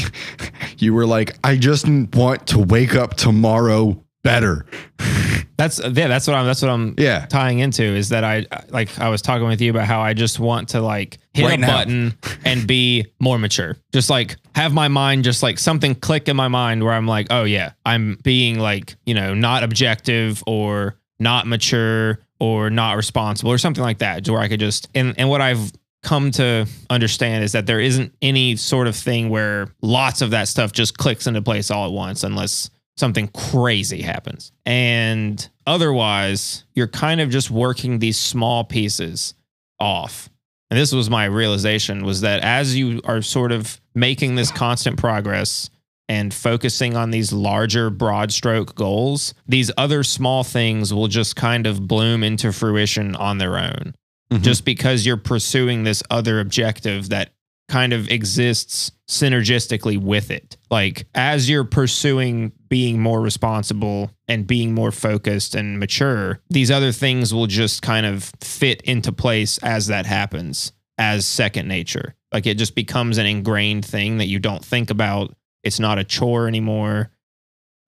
[0.77, 4.65] you were like, I just want to wake up tomorrow better.
[5.57, 6.07] That's yeah.
[6.07, 6.45] That's what I'm.
[6.45, 6.95] That's what I'm.
[6.97, 7.25] Yeah.
[7.27, 10.39] Tying into is that I like I was talking with you about how I just
[10.39, 11.77] want to like hit Right a now.
[11.77, 13.77] button and be more mature.
[13.93, 17.27] Just like have my mind just like something click in my mind where I'm like,
[17.29, 23.51] oh yeah, I'm being like you know not objective or not mature or not responsible
[23.51, 24.25] or something like that.
[24.25, 27.79] To where I could just and and what I've come to understand is that there
[27.79, 31.85] isn't any sort of thing where lots of that stuff just clicks into place all
[31.85, 34.51] at once unless something crazy happens.
[34.65, 39.35] And otherwise, you're kind of just working these small pieces
[39.79, 40.27] off.
[40.71, 44.97] And this was my realization was that as you are sort of making this constant
[44.97, 45.69] progress
[46.09, 51.65] and focusing on these larger broad stroke goals, these other small things will just kind
[51.65, 53.93] of bloom into fruition on their own.
[54.31, 54.41] Mhm.
[54.41, 57.33] Just because you're pursuing this other objective that
[57.69, 60.57] kind of exists synergistically with it.
[60.69, 66.91] Like as you're pursuing being more responsible and being more focused and mature, these other
[66.91, 72.15] things will just kind of fit into place as that happens as second nature.
[72.33, 75.35] Like it just becomes an ingrained thing that you don't think about.
[75.63, 77.11] It's not a chore anymore.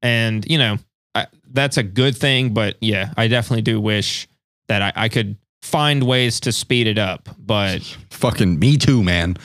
[0.02, 0.78] And, you know,
[1.16, 2.54] I, that's a good thing.
[2.54, 4.28] But yeah, I definitely do wish
[4.68, 7.30] that I, I could find ways to speed it up.
[7.38, 7.82] But
[8.12, 9.38] Fucking me too, man.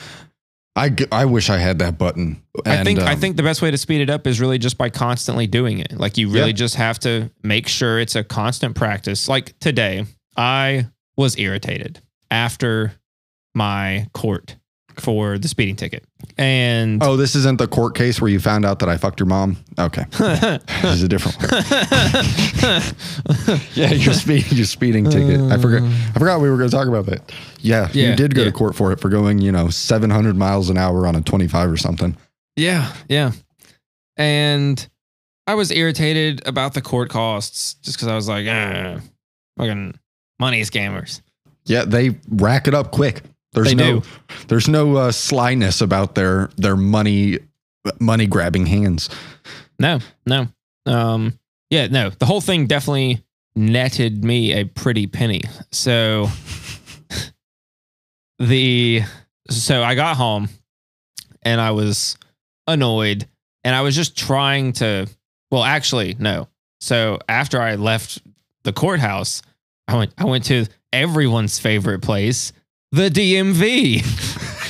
[0.75, 2.41] I, I wish I had that button.
[2.65, 4.57] I And, think I um, think the best way to speed it up is really
[4.57, 5.91] just by constantly doing it.
[5.97, 9.27] Like you really just have to make sure it's a constant practice.
[9.27, 10.05] Like today,
[10.37, 10.87] I
[11.17, 11.99] was irritated
[12.31, 12.93] after
[13.53, 14.55] my court
[14.97, 16.03] for the speeding ticket.
[16.37, 19.27] And Oh, this isn't the court case where you found out that I fucked your
[19.27, 19.57] mom.
[19.77, 21.49] Okay, this is a different one.
[23.73, 25.39] yeah, your speeding, your speeding ticket.
[25.51, 25.83] I forgot.
[25.83, 27.31] I forgot we were going to talk about that.
[27.59, 28.47] Yeah, Yeah, you did go yeah.
[28.47, 31.71] to court for it for going, you know, 700 miles an hour on a 25
[31.71, 32.15] or something.
[32.55, 33.31] Yeah, yeah.
[34.17, 34.87] And
[35.47, 38.99] I was irritated about the court costs just because I was like, ah,
[39.57, 39.97] fucking
[40.39, 41.21] money scammers.
[41.65, 43.21] Yeah, they rack it up quick.
[43.53, 44.07] There's They no, do.
[44.47, 47.39] there's no uh, slyness about their their money
[47.99, 49.09] money grabbing hands.
[49.79, 50.47] No, no.
[50.85, 52.09] Um, yeah, no.
[52.09, 53.23] The whole thing definitely
[53.55, 55.41] netted me a pretty penny.
[55.71, 56.27] So
[58.39, 59.01] the
[59.49, 60.49] so I got home
[61.41, 62.17] and I was
[62.67, 63.27] annoyed
[63.63, 65.07] and I was just trying to
[65.51, 66.47] well actually no.
[66.81, 68.21] So after I left
[68.63, 69.41] the courthouse,
[69.87, 72.53] I went I went to everyone's favorite place,
[72.91, 74.03] the DMV.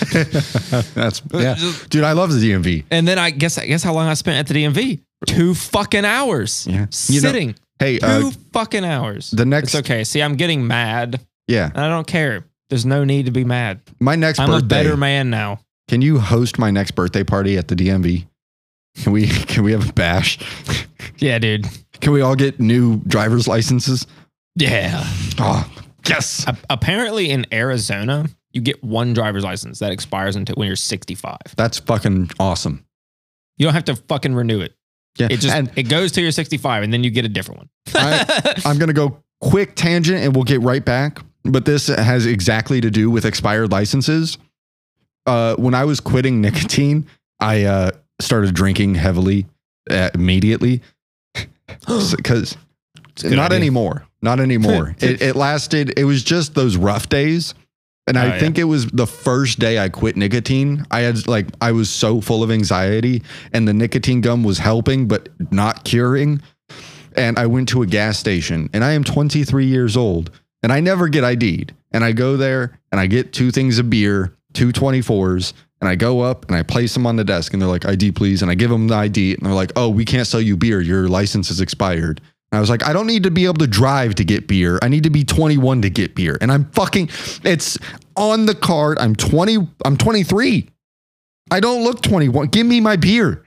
[0.94, 1.56] That's yeah,
[1.90, 2.04] dude.
[2.04, 2.86] I love the DMV.
[2.92, 5.00] And then I guess I guess how long I spent at the DMV?
[5.28, 6.66] Two fucking hours.
[6.68, 6.74] Yeah.
[7.08, 7.56] You know- Sitting.
[7.80, 9.32] Hey, Two uh, fucking hours.
[9.32, 10.04] the next, It's okay.
[10.04, 11.22] See, I'm getting mad.
[11.48, 12.44] yeah, And I don't care.
[12.70, 13.80] There's no need to be mad.
[14.02, 14.66] my next I'm birthday.
[14.66, 15.62] a better man now.
[15.88, 18.28] Can you host my next birthday party at the DMV?
[18.98, 20.40] Can we can we have a bash?
[21.20, 21.68] Yeah, dude.
[22.02, 24.06] Can we all get new driver's licenses?
[24.56, 25.02] Yeah.
[25.40, 25.66] Oh,
[26.10, 26.46] yes.
[26.48, 31.38] A- apparently in Arizona, you get one driver's license that expires until when you're 65.
[31.56, 32.86] That's fucking awesome.
[33.58, 34.76] You don't have to fucking renew it.
[35.18, 35.28] Yeah.
[35.30, 37.70] It just and it goes to you're 65 and then you get a different one.
[37.96, 41.20] I, I'm gonna go quick tangent and we'll get right back.
[41.44, 44.38] But this has exactly to do with expired licenses.
[45.26, 47.08] Uh, when I was quitting nicotine,
[47.40, 49.46] I uh, started drinking heavily
[49.90, 50.82] uh, immediately
[51.88, 52.58] because
[53.24, 53.58] not idea.
[53.58, 54.06] anymore.
[54.22, 54.96] Not anymore.
[55.00, 55.98] it, it lasted.
[55.98, 57.54] It was just those rough days.
[58.08, 58.40] And Oh, I yeah.
[58.40, 60.86] think it was the first day I quit nicotine.
[60.90, 63.22] I had like I was so full of anxiety,
[63.54, 66.42] and the nicotine gum was helping but not curing.
[67.16, 70.32] And I went to a gas station, and I am 23 years old,
[70.64, 71.74] and I never get ID'd.
[71.92, 75.96] And I go there, and I get two things of beer, two 24s, and I
[75.96, 78.50] go up and I place them on the desk, and they're like, "ID, please." And
[78.50, 80.82] I give them the ID, and they're like, "Oh, we can't sell you beer.
[80.82, 83.68] Your license is expired." And I was like, I don't need to be able to
[83.68, 84.80] drive to get beer.
[84.82, 86.38] I need to be 21 to get beer.
[86.42, 87.10] And I'm fucking
[87.44, 87.78] it's
[88.16, 88.98] on the card.
[89.00, 90.68] I'm 20, I'm 23.
[91.52, 92.48] I don't look 21.
[92.48, 93.46] Give me my beer.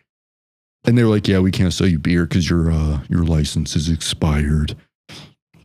[0.85, 3.77] And they were like, Yeah, we can't sell you beer because your uh your license
[3.77, 4.77] is expired.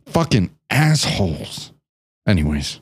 [0.06, 1.72] Fucking assholes.
[2.26, 2.80] Anyways.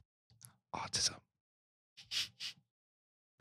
[0.74, 1.14] Autism.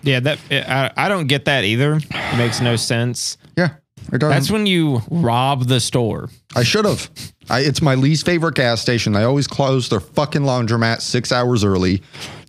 [0.04, 1.96] Yeah, that I, I don't get that either.
[1.98, 3.38] It makes no sense.
[3.58, 3.70] Yeah.
[4.14, 6.30] I, don't- That's when you rob the store.
[6.56, 7.10] I should have.
[7.50, 9.14] I, it's my least favorite gas station.
[9.14, 12.04] They always close their fucking laundromat six hours early.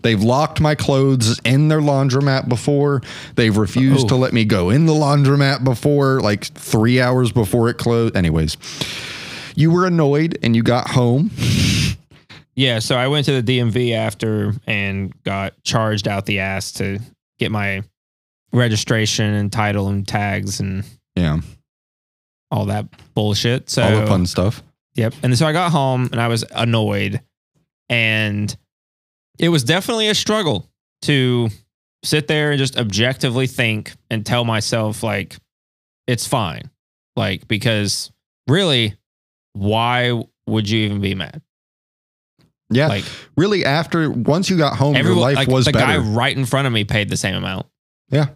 [0.07, 3.03] They've locked my clothes in their laundromat before.
[3.35, 4.09] They've refused Oh.
[4.11, 8.15] to let me go in the laundromat before, like three hours before it closed.
[8.17, 8.57] Anyways,
[9.57, 11.33] you were annoyed and you got home.
[12.55, 17.01] Yeah, so I went to the DMV after and got charged out the ass to
[17.41, 17.83] get my
[18.53, 20.85] registration and title and tags and
[21.17, 21.41] Yeah.
[22.53, 23.71] all that bullshit.
[23.71, 24.63] So all the fun stuff.
[24.95, 25.15] Yep.
[25.25, 27.21] And so I got home and I was annoyed.
[27.89, 28.57] And
[29.39, 30.69] it was definitely a struggle
[31.03, 31.49] to
[32.05, 35.37] sit there and just objectively think and tell myself, like,
[36.07, 36.71] it's fine.
[37.17, 38.13] Like, because
[38.47, 38.97] really,
[39.55, 41.43] why would you even be mad?
[42.71, 42.89] Yeah.
[42.89, 43.05] Like,
[43.37, 46.01] really, after once you got home, your life like was the better.
[46.01, 47.67] guy right in front of me paid the same amount.
[48.09, 48.29] Yeah.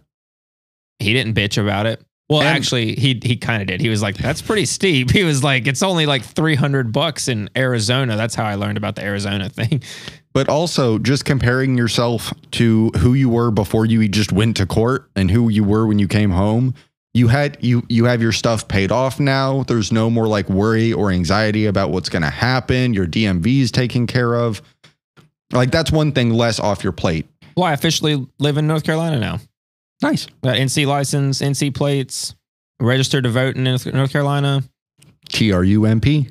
[0.99, 2.03] He didn't bitch about it.
[2.31, 3.81] Well, And- actually, he he kind of did.
[3.81, 7.27] He was like, "That's pretty steep." He was like, "It's only like three hundred bucks
[7.27, 9.83] in Arizona." That's how I learned about the Arizona thing.
[10.33, 15.09] but also just comparing yourself to who you were before you just went to court
[15.13, 16.73] and who you were when you came home
[17.13, 20.93] you had you you have your stuff paid off now there's no more like worry
[20.93, 24.61] or anxiety about what's going to happen your DMV is taken care of
[25.51, 27.25] like that's one thing less off your plate
[27.57, 29.39] Well, I officially live in North Carolina now.
[30.01, 32.35] Nice uh, Got NC license, NC plates,
[32.79, 34.63] registered to vote in North North Carolina.
[35.29, 36.27] T-R-U-M-P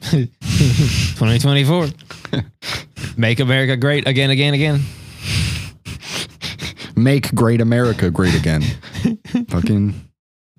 [0.10, 1.86] 2024.
[3.16, 4.80] Make America great again, again, again.
[6.96, 8.62] make great America great again
[9.48, 9.94] fucking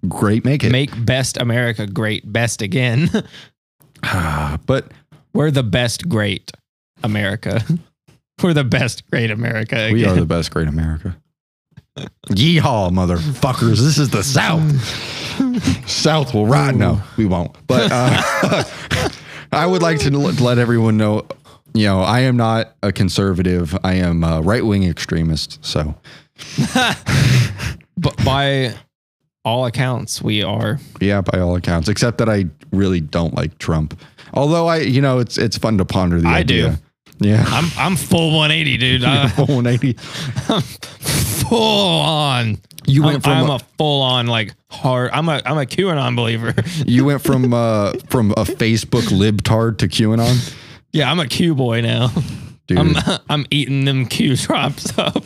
[0.07, 3.10] great make it Make best America great, best again.
[4.03, 4.91] Ah, but
[5.31, 6.51] We're the best great
[7.03, 7.62] America.
[8.41, 9.93] We're the best great America again.
[9.93, 11.20] we are the best great America
[11.97, 13.80] Yeehaw, motherfuckers.
[13.80, 15.89] This is the South.
[15.89, 16.75] South will ride.
[16.75, 17.56] No, we won't.
[17.67, 18.63] But uh,
[19.51, 21.27] I would like to let everyone know,
[21.73, 23.77] you know, I am not a conservative.
[23.84, 25.63] I am a right wing extremist.
[25.65, 25.95] So
[27.97, 28.73] but by
[29.43, 30.80] all accounts, we are.
[30.99, 33.99] yeah, by all accounts, except that I really don't like Trump.
[34.34, 36.67] Although I, you know, it's it's fun to ponder the idea.
[36.67, 36.77] I do.
[37.21, 37.45] Yeah.
[37.47, 39.03] I'm I'm full 180, dude.
[39.05, 39.93] Uh, 180.
[41.47, 42.57] full on.
[42.88, 45.11] You I'm, went from I'm a- a full on like hard.
[45.13, 46.53] I'm a I'm a QAnon believer.
[46.86, 50.53] You went from uh from a Facebook libtard to QAnon,
[50.91, 52.11] yeah, I'm a Q boy now.
[52.67, 52.80] dude.
[52.80, 52.95] I'm
[53.30, 55.24] I'm eating them Q drops up.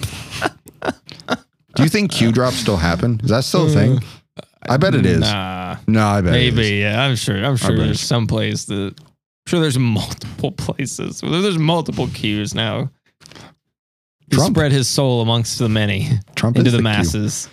[1.75, 3.19] Do you think Q drops still happen?
[3.23, 3.99] Is that still a thing?
[4.67, 5.19] I bet it is.
[5.21, 6.55] Nah, No, I bet it is.
[6.55, 6.75] maybe.
[6.77, 7.37] Yeah, I'm sure.
[7.43, 8.95] I'm sure there's some place that.
[9.45, 11.21] I'm sure there's multiple places.
[11.21, 12.89] There's multiple Qs now.
[14.29, 14.55] He Trump.
[14.55, 16.83] spread his soul amongst the many Trump into the, Q.
[16.83, 17.47] masses.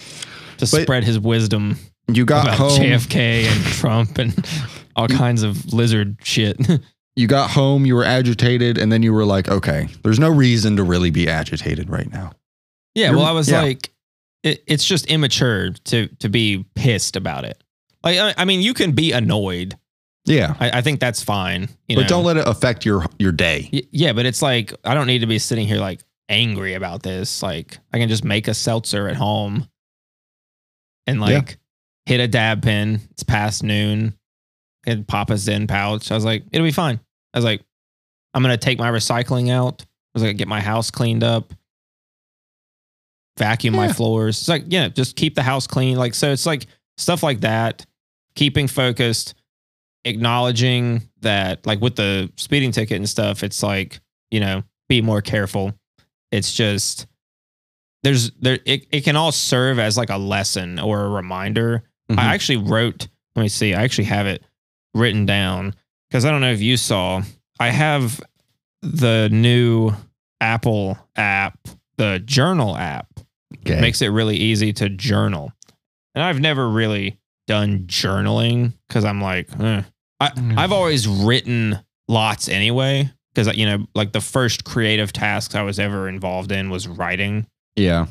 [0.56, 1.76] to But- spread his wisdom
[2.08, 2.80] You got about home.
[2.80, 4.34] JFK and Trump and
[4.96, 6.56] all kinds of lizard shit.
[7.14, 7.84] You got home.
[7.84, 11.28] You were agitated, and then you were like, "Okay, there's no reason to really be
[11.28, 12.32] agitated right now."
[12.94, 13.60] yeah, You're- well, I was yeah.
[13.60, 13.92] like,
[14.42, 17.62] it, it's just immature to to be pissed about it.
[18.02, 19.76] Like, I, I mean, you can be annoyed.
[20.24, 21.68] Yeah, I, I think that's fine.
[21.88, 22.08] You but know?
[22.08, 23.68] don't let it affect your your day.
[23.72, 27.02] Y- Yeah, but it's like I don't need to be sitting here like angry about
[27.02, 27.42] this.
[27.42, 29.68] Like I can just make a seltzer at home
[31.06, 31.24] and Yeah.
[31.24, 31.58] like
[32.06, 33.00] hit a dab pen.
[33.10, 34.16] It's past noon.
[34.86, 36.10] And pop a Zyn pouch.
[36.10, 36.98] I was like, it'll be fine.
[37.34, 37.62] I was like,
[38.34, 39.82] I'm gonna take my recycling out.
[39.82, 41.52] I was like, get my house cleaned up,
[43.38, 44.38] vacuum my floors.
[44.40, 45.96] It's like, yeah, just keep the house clean.
[45.96, 46.66] Like so, it's like
[46.96, 47.86] stuff like that.
[48.34, 49.34] Keeping focused,
[50.04, 54.00] acknowledging that, like with the speeding ticket and stuff, it's like
[54.30, 55.72] you know, be more careful.
[56.30, 57.06] It's just
[58.02, 61.82] there's there it, it can all serve as like a lesson or a reminder.
[62.10, 62.18] Mhm.
[62.18, 64.42] I actually wrote, let me see, I actually have it
[64.94, 65.74] written down
[66.10, 67.22] because I don't know if you saw.
[67.60, 68.20] I have
[68.82, 69.92] the new
[70.40, 71.58] Apple app,
[71.96, 73.06] the journal app
[73.58, 73.80] Okay.
[73.80, 75.52] makes it really easy to journal.
[76.14, 79.82] And I've never really done journaling because I'm like, eh.
[80.22, 80.58] I, Mm.
[80.58, 83.10] I've always written lots anyway.
[83.34, 87.46] Because, you know, like the first creative tasks I was ever involved in was writing.
[87.76, 88.06] yeah.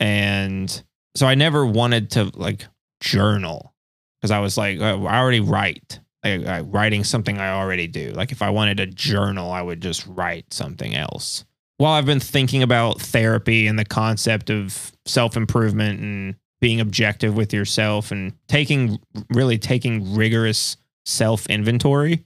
[0.00, 0.82] And
[1.14, 2.66] so I never wanted to like
[3.00, 3.72] journal
[4.20, 6.00] because I was like, oh, I already write.
[6.24, 8.10] Like, I, writing something I already do.
[8.10, 11.44] Like if I wanted to journal, I would just write something else.
[11.76, 17.36] While I've been thinking about therapy and the concept of self improvement and being objective
[17.36, 18.98] with yourself and taking
[19.30, 22.24] really taking rigorous self inventory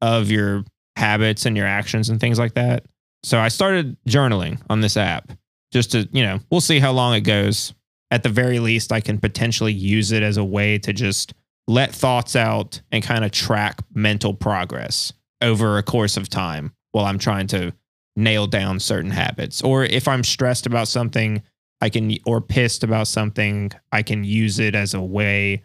[0.00, 0.64] of your
[0.96, 2.84] habits and your actions and things like that.
[3.22, 5.32] So I started journaling on this app
[5.72, 7.74] just to, you know, we'll see how long it goes.
[8.10, 11.34] At the very least, I can potentially use it as a way to just
[11.66, 17.04] let thoughts out and kind of track mental progress over a course of time while
[17.04, 17.72] I'm trying to
[18.16, 19.62] nail down certain habits.
[19.62, 21.42] Or if I'm stressed about something,
[21.82, 25.62] I can, or pissed about something, I can use it as a way,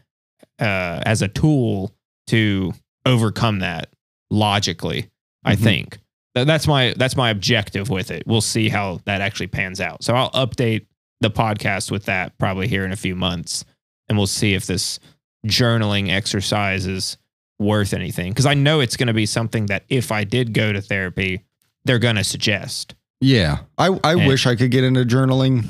[0.60, 1.96] uh, as a tool
[2.28, 2.74] to
[3.05, 3.89] overcome that
[4.32, 5.09] logically.
[5.43, 5.59] I Mhm.
[5.59, 5.97] think
[6.36, 8.24] that's my that's my objective with it.
[8.26, 10.03] We'll see how that actually pans out.
[10.03, 10.86] So I'll update
[11.21, 13.65] the podcast with that probably here in a few months,
[14.09, 14.99] and we'll see if this
[15.45, 17.17] journaling exercise is
[17.59, 18.32] worth anything.
[18.32, 21.41] Because I know it's going to be something that if I did go to therapy,
[21.86, 22.95] they're going to suggest.
[23.21, 23.59] Yeah.
[23.78, 25.65] I, I And- wish I could get into journaling.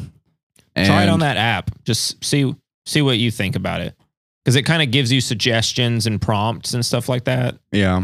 [0.75, 1.69] Try it on that app.
[1.83, 3.95] Just see see what you think about it.
[4.43, 7.57] Because it kind of gives you suggestions and prompts and stuff like that.
[7.71, 8.03] Yeah.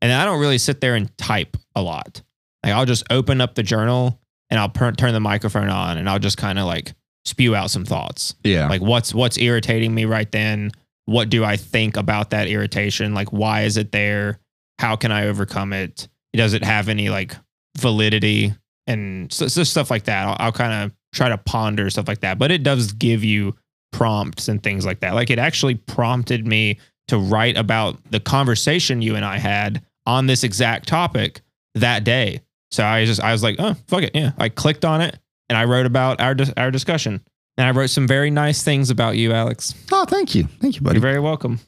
[0.00, 2.22] And I don't really sit there and type a lot.
[2.62, 4.20] Like I'll just open up the journal
[4.50, 7.70] and I'll per- turn the microphone on and I'll just kind of like spew out
[7.70, 8.34] some thoughts.
[8.42, 8.68] Yeah.
[8.68, 10.72] Like what's what's irritating me right then?
[11.04, 13.14] What do I think about that irritation?
[13.14, 14.40] Like why is it there?
[14.78, 16.08] How can I overcome it?
[16.32, 17.36] Does it have any like
[17.76, 18.52] validity
[18.86, 20.26] and so, so stuff like that?
[20.26, 22.38] I'll, I'll kind of try to ponder stuff like that.
[22.38, 23.56] But it does give you
[23.92, 25.14] prompts and things like that.
[25.14, 26.78] Like it actually prompted me
[27.08, 31.40] to write about the conversation you and I had on this exact topic
[31.74, 32.40] that day.
[32.70, 34.32] So I just I was like, oh fuck it, yeah.
[34.38, 35.18] I clicked on it
[35.48, 37.22] and I wrote about our our discussion.
[37.56, 39.74] And I wrote some very nice things about you, Alex.
[39.90, 40.44] oh, thank you.
[40.60, 40.94] Thank you, buddy.
[40.94, 41.58] You're very welcome.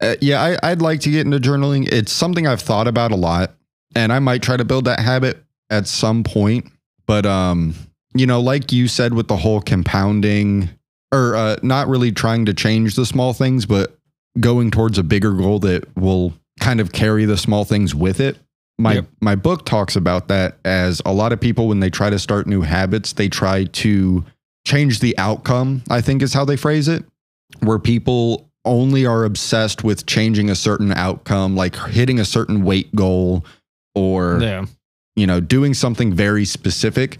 [0.00, 1.92] Uh, yeah, I, I'd like to get into journaling.
[1.92, 3.52] It's something I've thought about a lot,
[3.96, 6.70] and I might try to build that habit at some point.
[7.06, 7.74] But um,
[8.14, 10.70] you know, like you said with the whole compounding,
[11.12, 13.96] or uh, not really trying to change the small things, but
[14.38, 18.38] going towards a bigger goal that will kind of carry the small things with it.
[18.78, 19.06] My Yep.
[19.20, 22.46] my book talks about that as a lot of people when they try to start
[22.46, 24.24] new habits, they try to
[24.66, 25.82] change the outcome.
[25.90, 27.04] I think is how they phrase it
[27.60, 32.94] where people only are obsessed with changing a certain outcome, like hitting a certain weight
[32.94, 33.44] goal
[33.94, 34.66] or, Yeah.
[35.16, 37.18] you know, doing something very specific.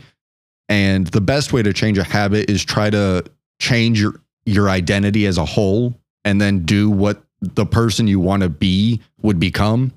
[0.68, 3.24] And the best way to change a habit is try to
[3.60, 5.94] change your, your identity as a whole
[6.24, 9.92] and then do what the person you want to be would become.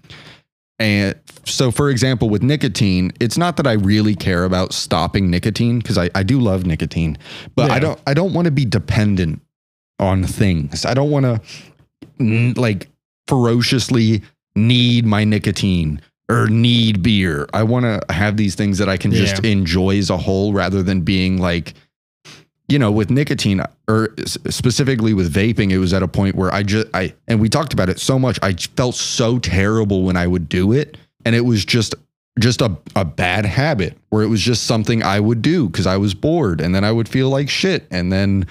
[0.80, 5.80] And so, for example, with nicotine, it's not that I really care about stopping nicotine
[5.80, 7.18] because I, I do love nicotine,
[7.56, 9.42] but I don't I don't want to be dependent
[10.00, 10.86] on things.
[10.86, 12.90] I don't want to like
[13.28, 14.24] ferociously
[14.56, 17.48] need my nicotine or need beer.
[17.54, 20.82] I want to have these things that I can just enjoy as a whole rather
[20.82, 21.74] than being like,
[22.74, 26.64] you know, with nicotine or specifically with vaping, it was at a point where I
[26.64, 28.40] just, I, and we talked about it so much.
[28.42, 30.98] I felt so terrible when I would do it.
[31.24, 31.94] And it was just,
[32.40, 35.98] just a, a bad habit where it was just something I would do because I
[35.98, 37.86] was bored and then I would feel like shit.
[37.92, 38.48] And then,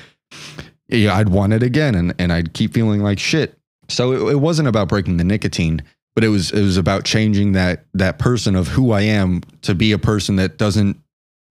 [0.86, 3.58] yeah, I'd want it again and, and I'd keep feeling like shit.
[3.88, 5.82] So it, it wasn't about breaking the nicotine,
[6.14, 9.74] but it was it was about changing that that person of who I am to
[9.74, 11.01] be a person that doesn't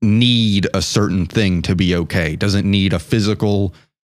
[0.01, 3.73] need a certain thing to be okay, doesn't need a physical,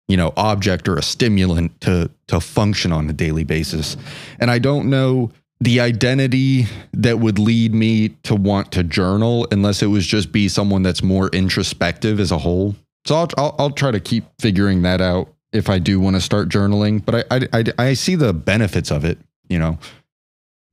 [0.09, 3.97] you know, object or a stimulant to to function on a daily basis.
[4.39, 9.83] And I don't know the identity that would lead me to want to journal unless
[9.83, 12.75] it was just be someone that's more introspective as a whole.
[13.07, 16.21] So I'll I'll, I'll try to keep figuring that out if I do want to
[16.21, 17.05] start journaling.
[17.05, 19.19] But I I, I, I see the benefits of it,
[19.49, 19.79] you know.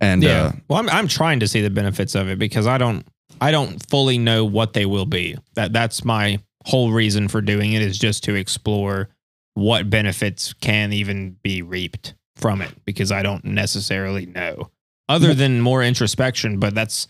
[0.01, 0.45] And yeah.
[0.45, 3.05] uh, well, I'm I'm trying to see the benefits of it because I don't
[3.41, 5.38] I don't fully know what they will be.
[5.55, 9.09] That that's my whole reason for doing it is just to explore
[9.53, 14.69] what benefits can even be reaped from it because I don't necessarily know.
[15.07, 17.07] Other than more introspection, but that's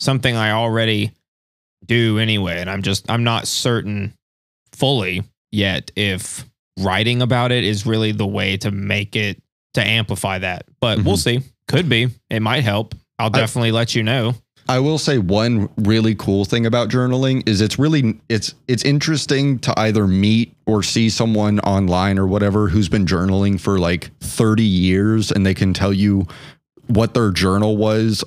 [0.00, 1.12] something I already
[1.84, 4.14] do anyway and I'm just I'm not certain
[4.72, 6.44] fully yet if
[6.78, 9.42] writing about it is really the way to make it
[9.74, 10.64] to amplify that.
[10.80, 11.40] But we'll mm-hmm.
[11.42, 11.52] see.
[11.68, 12.08] Could be.
[12.30, 12.94] It might help.
[13.18, 14.34] I'll definitely let you know.
[14.68, 19.58] I will say one really cool thing about journaling is it's really it's it's interesting
[19.60, 24.62] to either meet or see someone online or whatever who's been journaling for like 30
[24.62, 26.26] years and they can tell you
[26.86, 28.22] what their journal was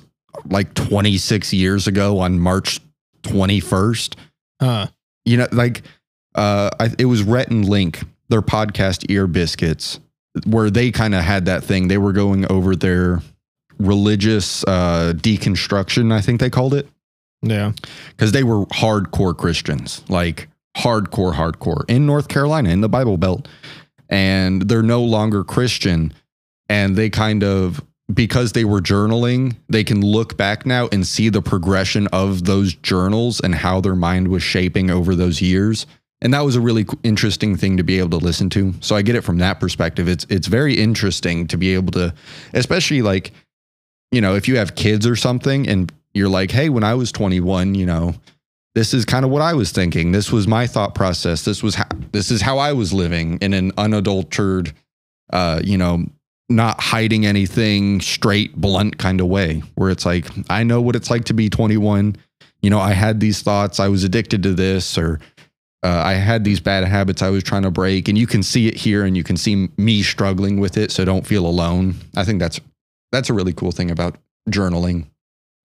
[0.48, 2.80] like 26 years ago on March
[3.22, 4.14] 21st.
[4.60, 4.86] Huh.
[5.24, 5.82] You know like
[6.34, 10.00] uh I, it was Rhett and Link their podcast Ear Biscuits
[10.44, 13.22] where they kind of had that thing they were going over their
[13.78, 16.88] religious uh deconstruction I think they called it
[17.42, 17.72] Yeah.
[18.10, 23.48] because they were hardcore Christians, like hardcore, hardcore in North Carolina in the Bible Belt.
[24.08, 26.12] And they're no longer Christian.
[26.68, 31.28] And they kind of, because they were journaling, they can look back now and see
[31.28, 35.86] the progression of those journals and how their mind was shaping over those years.
[36.22, 38.74] And that was a really interesting thing to be able to listen to.
[38.80, 40.08] So I get it from that perspective.
[40.08, 42.14] It's it's very interesting to be able to,
[42.54, 43.32] especially like,
[44.10, 47.12] you know, if you have kids or something and you're like, hey, when I was
[47.12, 48.14] 21, you know,
[48.74, 50.12] this is kind of what I was thinking.
[50.12, 51.44] This was my thought process.
[51.44, 54.74] This was how, this is how I was living in an unadulterated,
[55.32, 56.04] uh, you know,
[56.48, 59.62] not hiding anything, straight, blunt kind of way.
[59.74, 62.16] Where it's like, I know what it's like to be 21.
[62.62, 63.80] You know, I had these thoughts.
[63.80, 65.20] I was addicted to this, or
[65.82, 68.68] uh, I had these bad habits I was trying to break, and you can see
[68.68, 70.90] it here, and you can see me struggling with it.
[70.90, 71.96] So don't feel alone.
[72.16, 72.60] I think that's
[73.16, 74.18] that's a really cool thing about
[74.50, 75.06] journaling.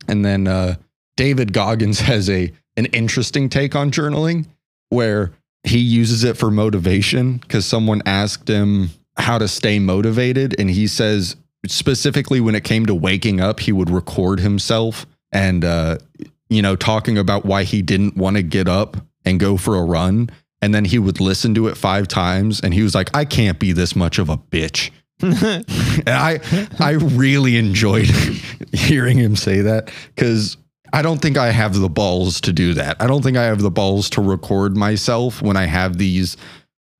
[0.07, 0.75] And then uh,
[1.17, 4.47] David Goggins has a an interesting take on journaling
[4.89, 5.33] where
[5.63, 10.87] he uses it for motivation because someone asked him how to stay motivated, and he
[10.87, 11.35] says
[11.67, 15.97] specifically when it came to waking up, he would record himself and uh,
[16.49, 19.83] you know talking about why he didn't want to get up and go for a
[19.83, 20.29] run.
[20.63, 23.59] And then he would listen to it five times, and he was like, "I can't
[23.59, 24.91] be this much of a bitch."
[25.21, 26.39] And I
[26.79, 28.05] I really enjoyed
[28.73, 30.57] hearing him say that because
[30.93, 32.97] I don't think I have the balls to do that.
[32.99, 36.37] I don't think I have the balls to record myself when I have these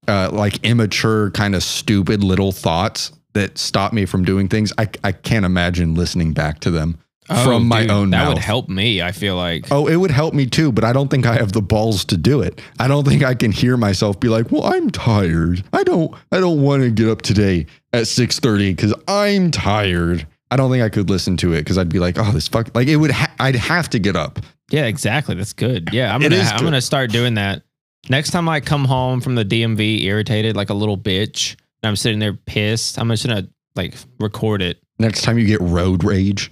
[0.07, 4.72] uh, like immature, kind of stupid little thoughts that stop me from doing things.
[4.78, 6.97] I I can't imagine listening back to them
[7.32, 8.34] Oh, from my Oh, dude, own That mouth.
[8.36, 9.65] would help me, I feel like.
[9.71, 12.17] Oh, it would help me too, but I don't think I have the balls to
[12.17, 12.59] do it.
[12.79, 15.63] I don't think I can hear myself be like, "Well, I'm tired.
[15.73, 20.57] I don't I don't want to get up today at 6:30 cuz I'm tired." I
[20.57, 22.88] don't think I could listen to it cuz I'd be like, "Oh, this fuck like
[22.88, 25.36] it would ha- I'd have to get up." Yeah, exactly.
[25.36, 25.89] That's good.
[25.93, 26.63] Yeah, I'm gonna I'm good.
[26.65, 27.63] gonna start doing that.
[28.09, 31.95] Next time I come home from the DMV irritated like a little bitch, and I'm
[31.95, 34.79] sitting there pissed, I'm just gonna like record it.
[34.99, 36.51] Next time you get road rage,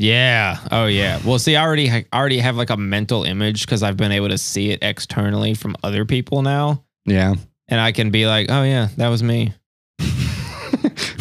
[0.00, 0.58] Yeah.
[0.72, 1.20] Oh yeah.
[1.24, 4.28] Well, see, I already ha- already have like a mental image because I've been able
[4.30, 7.34] to see it externally from other people now, yeah.
[7.68, 9.52] and I can be like, oh yeah, that was me.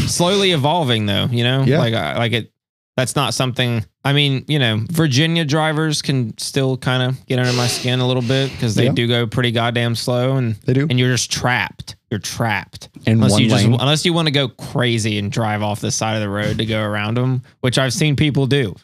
[0.07, 1.63] Slowly evolving though, you know.
[1.63, 1.80] Yeah.
[1.80, 2.51] Like I, like it.
[2.95, 3.86] That's not something.
[4.03, 8.07] I mean, you know, Virginia drivers can still kind of get under my skin a
[8.07, 8.91] little bit because they Yeah.
[8.93, 10.88] do go pretty goddamn slow, and They do.
[10.89, 11.95] and you're just trapped.
[12.12, 13.80] You're trapped In unless you just lane.
[13.80, 16.66] unless you want to go crazy and drive off the side of the road to
[16.66, 18.76] go around them, which I've seen people do.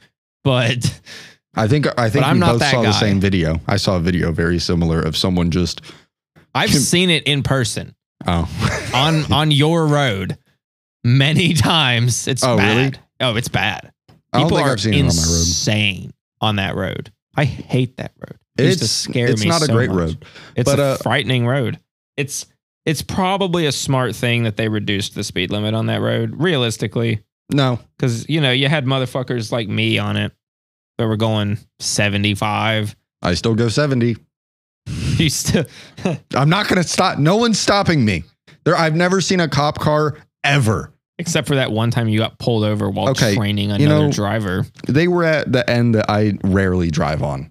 [0.44, 1.00] But
[1.56, 3.60] I think I think I'm we not both that saw the same video.
[3.68, 5.82] I saw a video very similar of someone just
[6.54, 7.96] I've Can- seen it in person
[8.28, 8.48] oh.
[8.94, 10.38] on on your road
[11.04, 12.28] many times.
[12.28, 12.76] It's Oh, bad.
[12.78, 12.94] really?
[13.22, 13.92] Oh, it's bad.
[14.34, 15.40] People think are I've seen it on my road.
[15.40, 17.12] insane on that road.
[17.36, 18.38] I hate that road.
[18.58, 19.98] It used to It's scare it's me not a great much.
[19.98, 20.26] road.
[20.56, 21.80] It's But, a uh, frightening road.
[22.18, 22.46] It's
[22.86, 26.36] it's probably a smart thing that they reduced the speed limit on that road.
[26.42, 27.80] Realistically, No.
[27.98, 30.32] because you know you had motherfuckers like me on it
[30.98, 32.96] that were going seventy five.
[33.22, 34.18] I still go 70.
[35.18, 35.66] You still
[36.36, 37.18] I'm not going to stop.
[37.18, 38.24] No one's stopping me.
[38.66, 40.92] There, I've never seen a cop car ever.
[41.18, 44.12] Except for that one time you got pulled over while Okay, training you another know-
[44.12, 44.66] driver.
[44.88, 47.50] They were at the end that I rarely drive on.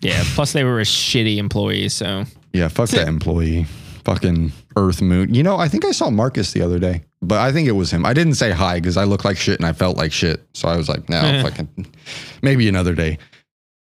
[0.00, 0.22] Yeah.
[0.34, 1.90] Plus they were a shitty employee.
[1.90, 3.66] So Yeah, fuck that employee.
[4.08, 5.34] Fucking Earth Moon.
[5.34, 7.90] You know, I think I saw Marcus the other day, but I think it was
[7.92, 8.06] him.
[8.06, 10.42] I didn't say hi because I looked like shit and I felt like shit.
[10.54, 11.42] So I was like, no, Eh.
[11.42, 11.86] fucking,
[12.42, 13.18] maybe another day.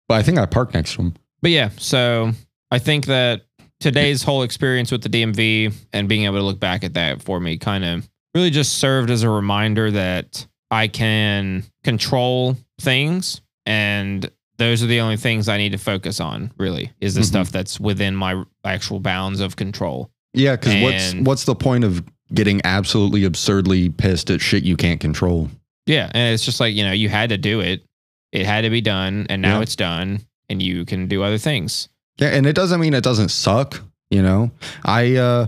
[0.09, 1.13] But I think I parked next to him.
[1.41, 2.31] But yeah, so
[2.71, 3.43] I think that
[3.79, 7.39] today's whole experience with the DMV and being able to look back at that for
[7.39, 14.29] me kind of really just served as a reminder that I can control things and
[14.57, 17.25] those are the only things I need to focus on really is the Mhm.
[17.25, 20.09] stuff that's within my actual bounds of control.
[20.37, 24.75] Yeah, because what's And- what's the point of getting absolutely absurdly pissed at shit you
[24.77, 25.49] can't control?
[25.85, 27.83] Yeah, and it's just like, you know, you had to do it.
[28.33, 29.61] It had to be done and now Yeah.
[29.63, 31.87] it's done and you can do other things.
[32.19, 34.51] Yeah, and it doesn't mean it doesn't suck, you know.
[34.83, 35.47] I uh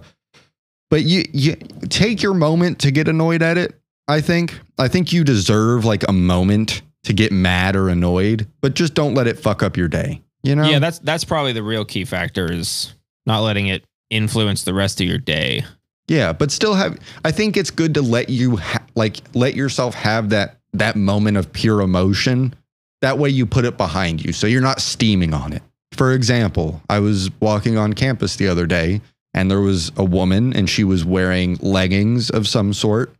[0.90, 1.56] but you you
[1.90, 4.60] take your moment to get annoyed at it, I think.
[4.78, 9.14] I think you deserve like a moment to get mad or annoyed, but just don't
[9.14, 10.22] let it fuck up your day.
[10.44, 10.70] You know?
[10.70, 12.94] Yeah, that's that's probably the real key factor is
[13.26, 15.64] not letting it influence the rest of your day.
[16.08, 19.94] Yeah, but still have I think it's good to let you ha- like let yourself
[19.96, 22.54] have that that moment of pure emotion.
[23.02, 25.62] That way you put it behind you so you're not steaming on it.
[25.94, 29.02] For example, I was walking on campus the other day
[29.34, 33.14] and there was a woman and she was wearing leggings of some sort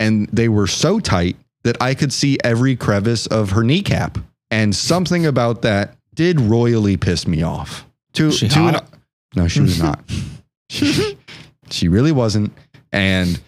[0.00, 4.18] and they were so tight that I could see every crevice of her kneecap.
[4.50, 7.86] And something about that did royally piss me off.
[8.14, 8.88] To, She to an- hot?
[9.34, 10.02] No, she was not.
[10.70, 11.18] she,
[11.70, 12.52] she really wasn't.
[12.92, 13.40] And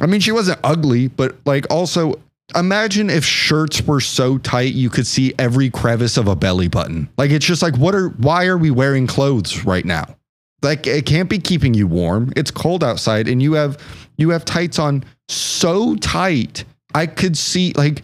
[0.00, 2.14] I mean, she wasn't ugly, but like also
[2.56, 7.08] imagine if shirts were so tight you could see every crevice of a belly button.
[7.18, 10.16] Like it's just like, what are, why are we wearing clothes right now?
[10.62, 12.32] Like it can't be keeping you warm.
[12.36, 13.78] It's cold outside and you have,
[14.16, 16.64] you have tights on so tight.
[16.94, 18.02] I could see, like,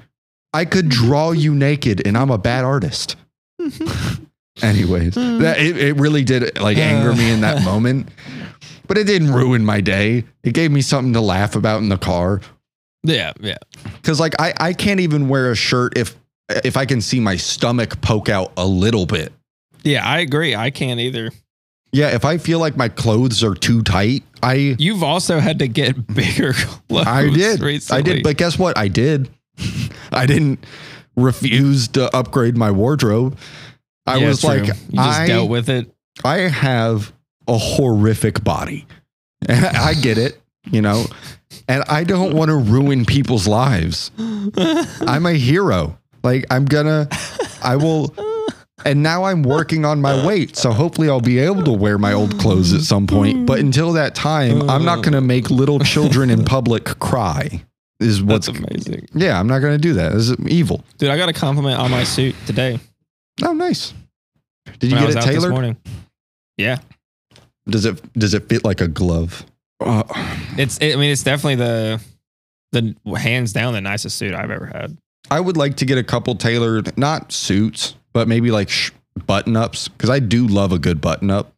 [0.53, 3.17] I could draw you naked and I'm a bad artist.
[4.63, 5.41] Anyways, mm.
[5.41, 8.09] that it, it really did like anger me in that moment,
[8.87, 10.25] but it didn't ruin my day.
[10.43, 12.41] It gave me something to laugh about in the car.
[13.03, 13.59] Yeah, yeah.
[14.03, 16.17] Cause like I, I can't even wear a shirt if
[16.49, 19.33] if I can see my stomach poke out a little bit.
[19.83, 20.55] Yeah, I agree.
[20.55, 21.31] I can't either.
[21.93, 25.69] Yeah, if I feel like my clothes are too tight, I You've also had to
[25.69, 27.07] get bigger clothes.
[27.07, 27.61] I did.
[27.61, 27.99] Recently.
[27.99, 28.77] I did, but guess what?
[28.77, 29.31] I did.
[30.13, 30.65] I didn't
[31.17, 33.39] refuse to upgrade my wardrobe.
[34.07, 34.51] I Yeah, was true.
[34.51, 35.91] like, you just I dealt with it.
[36.25, 37.13] I have
[37.49, 38.87] a horrific body.
[39.49, 40.41] I get it,
[40.71, 41.05] you know,
[41.69, 44.11] and I don't want to ruin people's lives.
[44.19, 45.99] I'm a hero.
[46.23, 47.09] Like I'm gonna,
[47.63, 48.15] I will,
[48.87, 50.57] and now I'm working on my weight.
[50.57, 53.45] So hopefully I'll be able to wear my old clothes at some point.
[53.47, 57.63] But until that time, I'm not gonna make little children in public cry.
[58.01, 59.39] Is what's That's amazing, yeah.
[59.39, 60.13] I'm not gonna do that.
[60.13, 60.83] This is evil.
[60.99, 61.11] dude.
[61.11, 62.81] I got a compliment on my suit today.
[63.43, 63.93] Oh, nice.
[64.79, 65.51] Did you when get it out this tailored?
[65.53, 65.77] morning.
[66.57, 66.79] Yeah,
[67.69, 69.45] Does it does it fit like a glove?
[69.81, 70.05] Uh,
[70.57, 70.79] it's.
[70.81, 72.01] I mean, it's definitely the
[72.73, 74.97] the hands down the nicest suit I've ever had.
[75.31, 78.93] I would like to get a couple tailored, not suits, but maybe like sh-
[79.27, 81.53] button ups because I do love a good button up.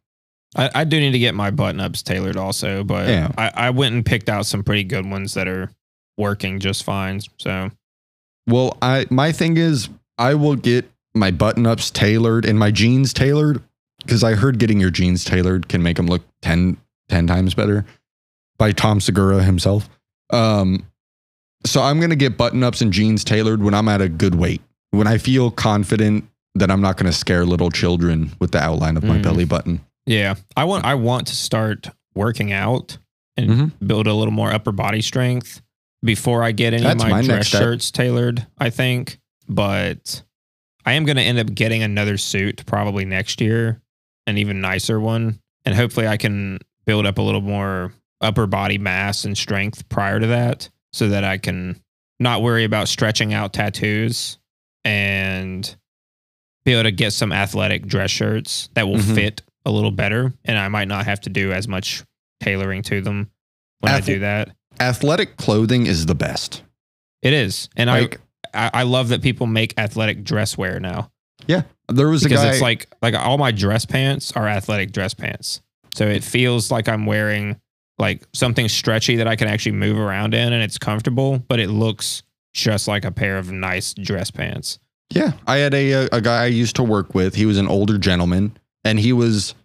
[0.55, 3.31] I, I do need to get my button ups tailored also, but Yeah.
[3.37, 5.69] I, I went and picked out some pretty good ones that are
[6.17, 7.19] working just fine.
[7.37, 7.69] So
[8.47, 10.89] Well, I my thing is I will get
[11.19, 13.61] my button ups tailored and my jeans tailored
[14.03, 16.77] because I heard getting your jeans tailored can make them look 10,
[17.09, 17.85] 10 times better
[18.57, 19.89] by Tom Segura himself.
[20.31, 20.85] Um,
[21.65, 24.61] so I'm gonna get button ups and jeans tailored when I'm at a good weight
[24.91, 29.03] when I feel confident that I'm not gonna scare little children with the outline of
[29.03, 29.23] my Mm.
[29.23, 29.81] belly button.
[30.05, 32.97] yeah, I want I want to start working out
[33.35, 33.71] and Mhm.
[33.85, 35.61] build a little more upper body strength
[36.03, 38.45] before I get any That's of my, my dress shirts tailored.
[38.57, 40.23] I think, but
[40.87, 43.81] I am going to end up getting another suit probably next year,
[44.25, 48.77] an even nicer one, and hopefully I can build up a little more upper body
[48.77, 51.81] mass and strength prior to that, so that I can
[52.21, 54.37] not worry about stretching out tattoos
[54.85, 55.75] and
[56.63, 59.13] be able to get some athletic dress shirts that will Mhm.
[59.15, 62.03] fit a little better, and I might not have to do as much
[62.41, 63.29] tailoring to them
[63.81, 64.55] when I do that.
[64.79, 66.63] Athletic clothing is the best.
[67.21, 68.17] It is, and Like I,
[68.53, 71.11] I I love that people make athletic dress wear now
[71.47, 72.51] Yeah, there was a because guy.
[72.51, 75.61] it's like like all my dress pants are athletic dress pants,
[75.93, 77.59] so it feels like I'm wearing
[77.99, 81.69] like something stretchy that I can actually move around in, and it's comfortable, but it
[81.69, 82.23] looks
[82.53, 84.79] just like a pair of nice dress pants.
[85.09, 87.33] Yeah, I had a uh, a guy I used to work with.
[87.35, 89.55] He was an older gentleman, and he was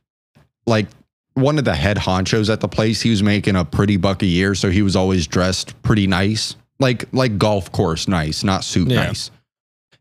[0.67, 0.87] like
[1.35, 3.01] one of the head honchos at the place.
[3.03, 6.55] He was making a pretty buck a year, so he was always dressed pretty nice,
[6.81, 9.05] like like golf course nice, not suit Yeah.
[9.07, 9.31] nice.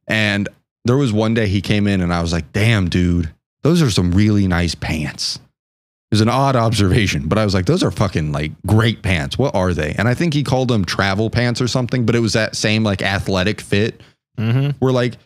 [0.08, 0.50] And
[0.86, 3.32] there was one day he came in, and I was like, "Damn, dude,
[3.64, 7.66] those are some really nice pants." It was an odd observation, but I was like,
[7.66, 9.38] "Those are fucking like great pants.
[9.38, 12.20] What are they?" And I think he called them travel pants or something, but it
[12.20, 14.02] was that same like athletic fit.
[14.40, 14.72] Mm-hmm.
[14.80, 15.18] Where like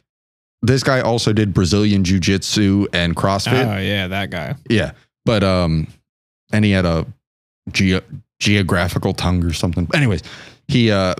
[0.61, 3.65] this guy also did Brazilian jiu jitsu and CrossFit.
[3.65, 4.55] Oh yeah, that guy.
[4.69, 4.91] Yeah,
[5.25, 5.87] but um,
[6.51, 7.05] and he had a
[7.71, 8.01] geo-
[8.39, 9.87] geographical tongue or something.
[9.93, 10.21] Anyways,
[10.67, 11.15] he uh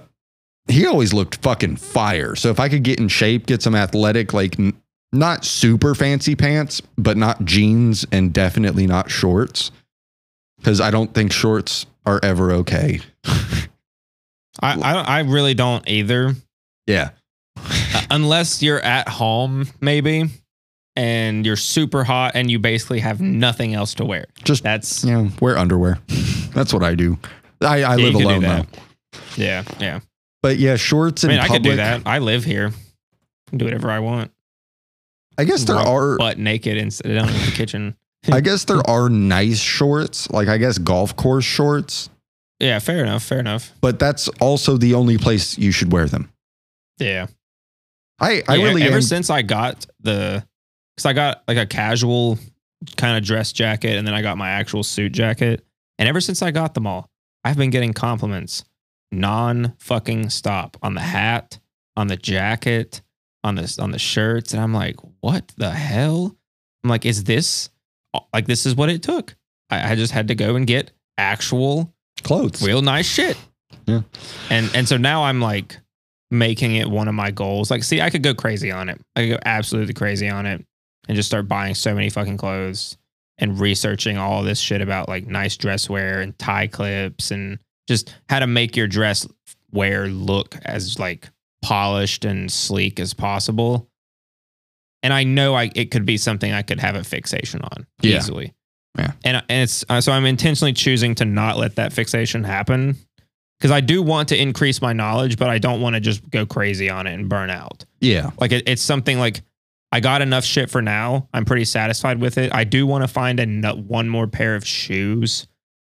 [0.68, 2.36] he always looked fucking fire.
[2.36, 4.74] So if I could get in shape, get some athletic, like n-
[5.14, 9.72] not super fancy pants, but not jeans and definitely not shorts,
[10.58, 13.00] because I don't think shorts are ever okay.
[13.26, 16.34] I I, don't- I really don't either,
[16.88, 17.10] Yeah,
[17.58, 20.26] Uh, unless you're at home maybe,
[20.96, 24.26] and you're super hot and you basically have nothing else to wear.
[24.44, 26.00] just That's you know, wear underwear.
[26.54, 27.18] That's what I do.
[27.62, 28.66] I, I Yeah, live alone though.
[29.38, 30.00] yeah yeah.
[30.46, 32.04] But yeah, shorts I in mean, I could do that.
[32.06, 32.68] I live here.
[32.68, 34.30] I can do whatever I want.
[35.40, 36.18] I guess there Walk are.
[36.20, 37.96] butt naked and sit down in the kitchen.
[38.32, 42.12] I guess there are nice shorts, like I guess golf course shorts,
[42.60, 43.24] Yeah, fair enough.
[43.24, 43.72] Fair enough.
[43.82, 46.30] but that's also the only place you should wear them.
[47.00, 47.26] Yeah.
[48.20, 50.46] I, I Yeah, really ever am, since I got the
[50.96, 52.38] because I got like a casual
[52.98, 55.66] kind of dress jacket and then I got my actual suit jacket.
[55.98, 57.10] And ever since I got them all,
[57.44, 58.64] I've been getting compliments
[59.16, 61.60] non fucking stop on the hat,
[61.98, 63.02] on the jacket,
[63.44, 64.54] on this on the shirts.
[64.54, 66.36] And I'm like, what the hell?
[66.84, 67.70] I'm like, is this
[68.34, 69.36] like this is what it took?
[69.70, 71.94] I, I just had to go and get actual
[72.24, 72.62] clothes.
[72.62, 73.38] real nice shit.
[73.86, 74.02] Yeah.
[74.50, 75.80] And and so now I'm like
[76.32, 77.72] making it one of my goals.
[77.72, 79.00] Like, see, I could go crazy on it.
[79.16, 80.66] I could go absolutely crazy on it
[81.08, 82.98] and just start buying so many fucking clothes
[83.38, 88.14] and researching all this shit about like nice dress wear and tie clips and just
[88.30, 89.28] how to make your dress
[89.72, 91.30] wear look as like
[91.62, 93.90] polished and sleek as possible.
[95.04, 98.18] And I know I it could be something I could have a fixation on Yeah.
[98.18, 98.54] easily.
[98.98, 99.12] Yeah.
[99.24, 102.96] And and it's uh, so I'm intentionally choosing to not let that fixation happen
[103.60, 106.46] because I do want to increase my knowledge, but I don't want to just go
[106.46, 107.86] crazy on it and burn out.
[108.02, 108.32] yeah.
[108.40, 109.42] Like it, it's something like
[109.92, 111.30] I got enough shit for now.
[111.34, 112.54] I'm pretty satisfied with it.
[112.54, 115.48] I do want to find a one more pair of shoes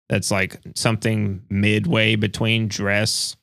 [0.08, 3.36] that's like something midway between dress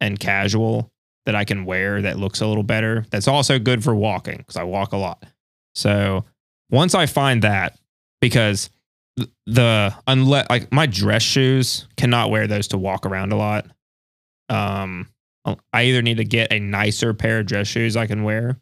[0.00, 0.90] and casual
[1.26, 3.04] that I can wear that looks a little better.
[3.10, 5.24] That's also good for walking because I walk a lot.
[5.74, 6.24] So
[6.70, 7.78] once I find that,
[8.20, 8.70] because
[9.46, 13.66] the unless like my dress shoes cannot wear those to walk around a lot.
[14.48, 15.08] Um,
[15.72, 18.58] I either need to get a nicer pair of dress shoes I can wear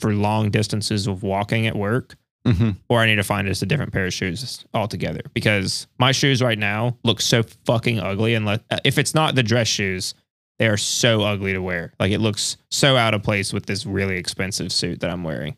[0.00, 2.16] for long distances of walking at work,
[2.46, 6.12] hmm or I need to find just a different pair of shoes altogether because my
[6.12, 8.34] shoes right now look so fucking ugly.
[8.34, 10.14] Unless if it's not the dress shoes,
[10.58, 11.94] they are so ugly to wear.
[11.98, 15.56] Like it looks so out of place with this really expensive suit that I'm wearing.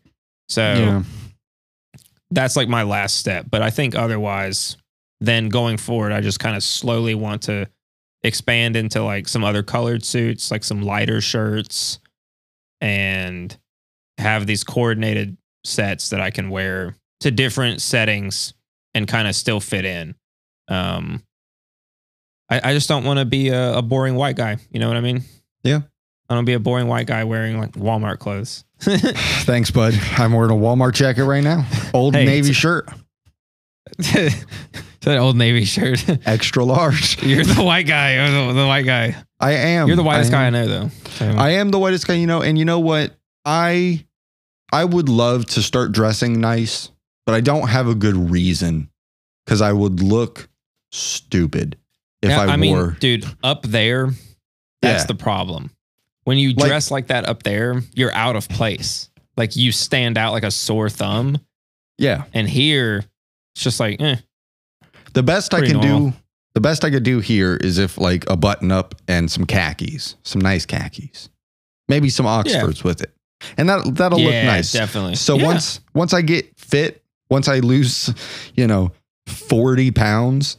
[0.48, 1.02] So Yeah.
[2.30, 3.46] that's like my last step.
[3.50, 4.76] But I think otherwise,
[5.20, 7.66] then going forward, I just kind of slowly want to
[8.22, 11.98] expand into like some other colored suits, like some lighter shirts,
[12.80, 13.56] and
[14.18, 15.36] have these coordinated
[15.66, 18.54] sets that I can wear to different settings
[18.94, 20.14] and kind of still fit in.
[20.68, 21.22] Um,
[22.48, 24.56] I, I just don't want to be a, a boring white guy.
[24.70, 25.22] You know what I mean?
[25.62, 25.80] Yeah.
[26.28, 28.64] I don't be a boring white guy wearing like Walmart clothes.
[28.80, 29.94] Thanks, bud.
[30.16, 31.66] I'm wearing a Walmart jacket right now.
[31.94, 32.88] Old Hey, Navy shirt,
[33.96, 36.04] that old navy shirt.
[36.26, 37.22] extra large.
[37.22, 38.16] You're the white guy.
[38.28, 39.16] The, the white guy.
[39.38, 39.86] I am.
[39.86, 40.88] You're the whitest I guy I know, though.
[41.10, 43.14] So, I am the whitest guy you know, and you know what?
[43.44, 44.04] I
[44.72, 46.90] I would love to start dressing nice,
[47.24, 48.90] but I don't have a good reason
[49.44, 50.48] because I would look
[50.92, 51.76] stupid
[52.22, 52.96] if Yeah, I, mean, wore.
[52.98, 54.06] dude, up there,
[54.82, 55.06] that's Yeah.
[55.06, 55.70] the problem.
[56.24, 59.08] When you Like- dress like that up there, you're out of place.
[59.36, 61.38] Like you stand out like a sore thumb.
[61.98, 63.04] yeah, And here,
[63.54, 64.16] it's just like, eh.
[65.14, 66.10] the best I can normal.
[66.10, 66.16] do.
[66.54, 70.16] The best I could do here is if like a button up and some khakis,
[70.22, 71.28] some nice khakis,
[71.88, 73.14] maybe some Oxfords with it,
[73.56, 74.72] and that that'll yeah, look nice.
[74.72, 75.16] definitely.
[75.16, 75.44] So Yeah.
[75.44, 78.12] once once I get fit, once I lose,
[78.54, 78.92] you know,
[79.26, 80.56] forty pounds,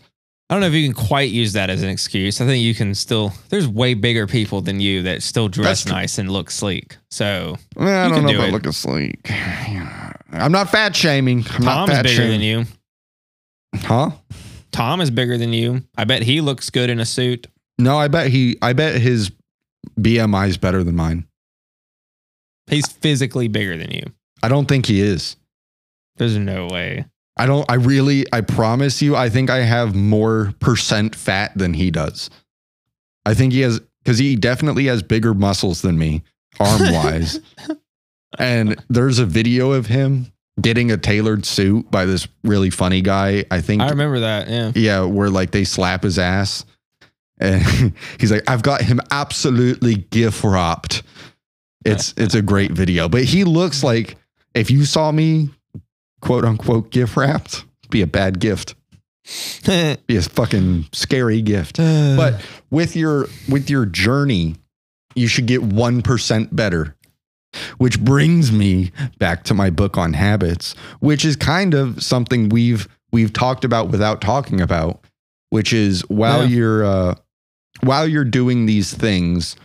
[0.49, 2.39] I don't know if you can quite use that as an excuse.
[2.39, 3.33] I think you can still.
[3.49, 6.97] There's way bigger people than you that still dress nice and look sleek.
[7.11, 8.51] So Well, I You don't can know do about it.
[8.53, 9.29] looking sleek.
[10.31, 11.45] I'm not fat shaming.
[11.49, 12.31] I'm not Tom's fat bigger shaming.
[12.31, 12.65] than you.
[13.75, 14.11] Huh?
[14.71, 15.83] Tom is bigger than you.
[15.97, 17.47] I bet he looks good in a suit.
[17.79, 18.57] No, I bet he.
[18.61, 19.31] I bet his
[19.99, 21.26] BMI is better than mine.
[22.67, 24.03] He's physically bigger than you.
[24.43, 25.35] I don't think he is.
[26.17, 27.05] There's no way.
[27.37, 31.73] I don't I really I promise you I think I have more percent fat than
[31.73, 32.29] he does.
[33.25, 36.23] I think he has cuz he definitely has bigger muscles than me
[36.59, 37.39] arm wise.
[38.39, 43.45] and there's a video of him getting a tailored suit by this really funny guy.
[43.51, 44.49] I think I remember that.
[44.49, 44.71] Yeah.
[44.75, 46.65] yeah, where like they slap his ass.
[47.39, 51.03] And he's like, I've got him absolutely gift wrapped.
[51.85, 53.07] It's it's a great video.
[53.09, 54.17] But he looks like
[54.53, 55.49] if you saw me
[56.21, 58.75] quote unquote gift wrapped, be a bad gift.
[60.07, 61.77] Be a fucking scary gift.
[61.77, 64.55] But with your with your journey,
[65.15, 66.95] you should get 1% better.
[67.77, 72.87] Which brings me back to my book on habits, which is kind of something we've
[73.11, 75.03] we've talked about without talking about,
[75.49, 76.55] which is while Yeah.
[76.55, 77.15] you're uh
[77.81, 79.55] while you're doing these things,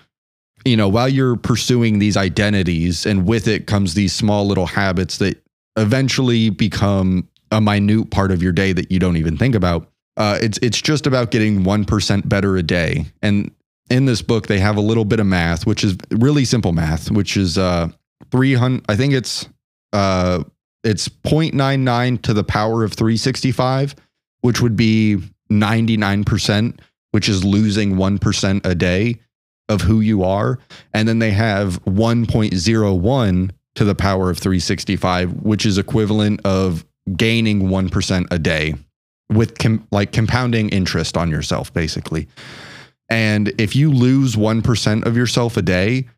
[0.64, 5.18] you know, while you're pursuing these identities and with it comes these small little habits
[5.18, 5.42] that
[5.76, 9.88] eventually become a minute part of your day that you don't even think about.
[10.16, 13.06] Uh, it's it's just about getting one percent better a day.
[13.22, 13.50] And
[13.90, 17.10] in this book, they have a little bit of math, which is really simple math,
[17.10, 17.88] which is uh,
[18.30, 18.84] three hundred.
[18.88, 19.48] I think it's
[19.92, 20.44] uh,
[20.84, 23.94] it's 0.99 to the power of 365,
[24.40, 25.18] which would be
[25.50, 26.80] 99 percent,
[27.12, 29.18] which is losing one percent a day
[29.68, 30.58] of who you are.
[30.94, 36.84] And then they have 1.01 to the power of 365, which is equivalent of
[37.16, 38.74] gaining 1% a day
[39.30, 42.28] with com- like compounding interest on yourself, basically.
[43.08, 46.08] And if you lose 1% of yourself a day,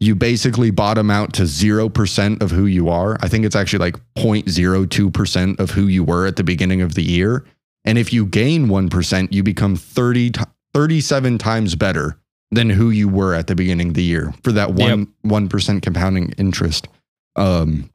[0.00, 3.16] you basically bottom out to 0% of who you are.
[3.20, 7.02] I think it's actually like 0.02% of who you were at the beginning of the
[7.02, 7.44] year.
[7.84, 10.42] And if you gain 1%, you become 30 t-
[10.74, 12.18] 37 times better
[12.50, 15.82] than who you were at the beginning of the year for that one one percent
[15.82, 16.88] compounding interest.
[17.36, 17.90] Um,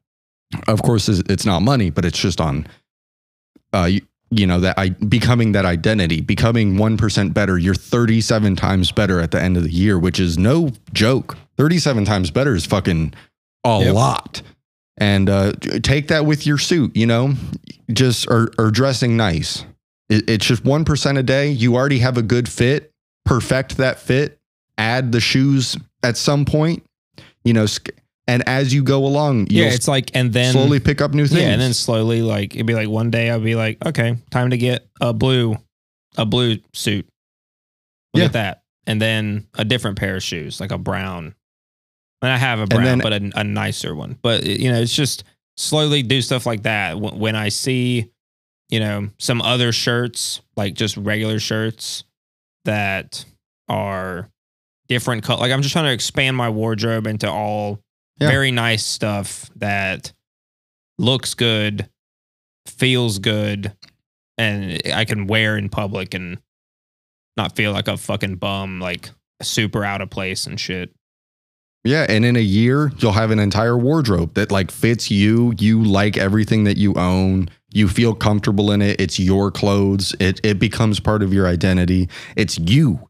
[0.68, 2.68] of course, it's it's not money, but it's just on,
[3.74, 7.58] uh, you, you know that I becoming that identity, becoming one percent better.
[7.58, 11.38] You're 37 times better at the end of the year, which is no joke.
[11.58, 13.14] 37 times better is fucking
[13.64, 13.94] a Yep.
[13.94, 14.42] lot.
[14.98, 17.34] And uh, take that with your suit, you know,
[17.92, 19.66] just or, or dressing nice.
[20.10, 21.50] It, it's just one percent a day.
[21.50, 22.92] You already have a good fit.
[23.26, 24.38] Perfect that fit.
[24.78, 26.84] Add the shoes at some point.
[27.46, 27.66] You know,
[28.28, 29.66] and as you go along, Yeah.
[29.66, 31.42] It's like, and then slowly pick up new things.
[31.42, 34.52] Yeah, and then slowly, like it'd be like one day I'll be like, okay, time
[34.52, 35.58] to get a blue,
[36.18, 37.06] a blue suit.
[38.14, 38.26] Look Yeah.
[38.26, 41.36] at that, and then a different pair of shoes, like a brown.
[42.22, 44.18] And I have a brown, then- but a, a nicer one.
[44.22, 45.26] But you know, it's just
[45.58, 46.98] slowly do stuff like that.
[47.00, 48.10] When I see,
[48.70, 52.06] you know, some other shirts, like just regular shirts
[52.64, 53.26] that
[53.68, 54.30] are
[54.88, 55.40] different color.
[55.42, 57.80] Like I'm just trying to expand my wardrobe into all
[58.20, 58.30] Yeah.
[58.30, 60.14] very nice stuff that
[60.98, 61.90] looks good,
[62.68, 63.74] feels good,
[64.38, 66.38] and I can wear in public and
[67.38, 69.10] not feel like a fucking bum, like
[69.42, 70.92] super out of place and shit.
[71.86, 75.54] Yeah, and in a year, you'll have an entire wardrobe that like fits you.
[75.58, 77.50] You like everything that you own.
[77.74, 79.02] You feel comfortable in it.
[79.02, 80.16] It's your clothes.
[80.20, 82.08] It it becomes part of your identity.
[82.38, 83.10] It's you.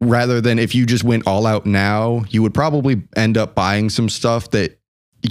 [0.00, 3.90] Rather than if you just went all out now, you would probably end up buying
[3.90, 4.78] some stuff that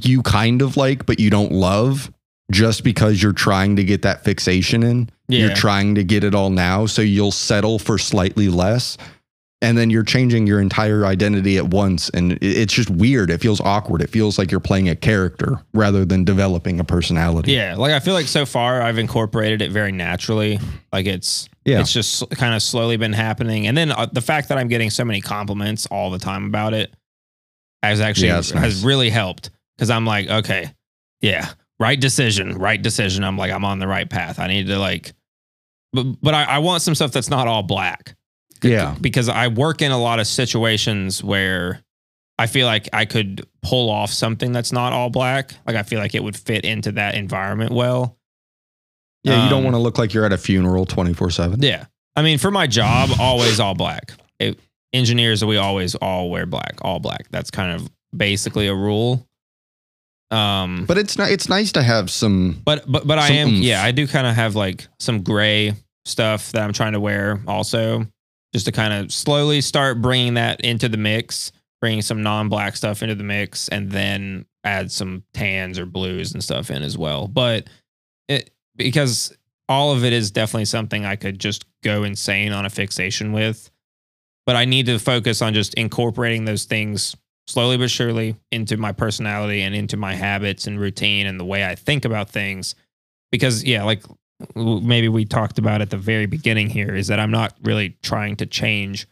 [0.04, 2.12] you kind of like but you don't love
[2.52, 5.10] just because you're trying to get that fixation in.
[5.30, 8.98] You're trying to get it all now, so you'll settle for slightly less
[9.62, 13.60] and then you're changing your entire identity at once and it's just weird it feels
[13.62, 17.92] awkward it feels like you're playing a character rather than developing a personality Yeah, like
[17.92, 20.60] I feel like so far I've incorporated it very naturally.
[20.94, 21.80] Like it's Yeah.
[21.82, 24.90] it's just kind of slowly been happening, and then uh, the fact that I'm getting
[24.92, 26.94] so many compliments all the time about it
[27.84, 28.52] has actually Yeah, nice.
[28.52, 30.72] has really helped because I'm like, okay,
[31.22, 31.50] yeah,
[31.80, 33.24] right decision, right decision.
[33.24, 34.40] I'm like, I'm on the right path.
[34.40, 35.14] I need to like,
[35.94, 38.16] but but I, I want some stuff that's not all black
[38.64, 41.82] yeah because I work in a lot of situations where
[42.40, 45.54] I feel like I could pull off something that's not all black.
[45.66, 48.18] Like I feel like it would fit into that environment well.
[49.24, 51.86] yeah you don't Um, want to look like you're at a funeral 24-7 Yeah.
[52.16, 54.14] I mean, for my job, always all black.
[54.40, 54.60] It,
[54.94, 57.28] engineers, we always all wear black, all black.
[57.32, 59.28] That's kind of basically a rule.
[60.30, 63.64] Um, but it's not it's nice to have some but but but I am oomph.
[63.64, 67.40] yeah I do kind of have like some gray stuff that I'm trying to wear
[67.48, 68.06] also
[68.58, 73.04] just to kind of slowly start bringing that into the mix bringing some non-black stuff
[73.04, 77.28] into the mix and then add some tans or blues and stuff in as well.
[77.28, 77.68] But
[78.28, 79.38] it because
[79.70, 83.70] all of it is definitely something I could just go insane on a fixation with
[84.48, 87.16] but I need to focus on just incorporating those things
[87.48, 91.66] slowly but surely into my personality and into my habits and routine and the way
[91.66, 92.74] I think about things.
[93.30, 94.04] Because yeah, like
[94.56, 98.36] maybe we talked about at the very beginning here is that I'm not really trying
[98.38, 99.08] to change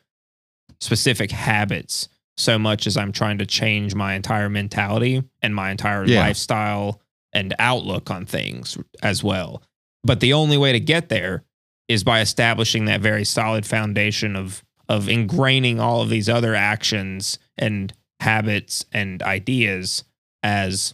[0.80, 6.06] specific habits so much as I'm trying to change my entire mentality and my entire
[6.06, 6.20] Yeah.
[6.20, 7.02] lifestyle
[7.34, 9.64] and outlook on things as well.
[10.04, 11.44] But the only way to get there
[11.88, 17.40] is by establishing that very solid foundation of of ingraining all of these other actions
[17.58, 20.04] and habits and ideas
[20.44, 20.94] as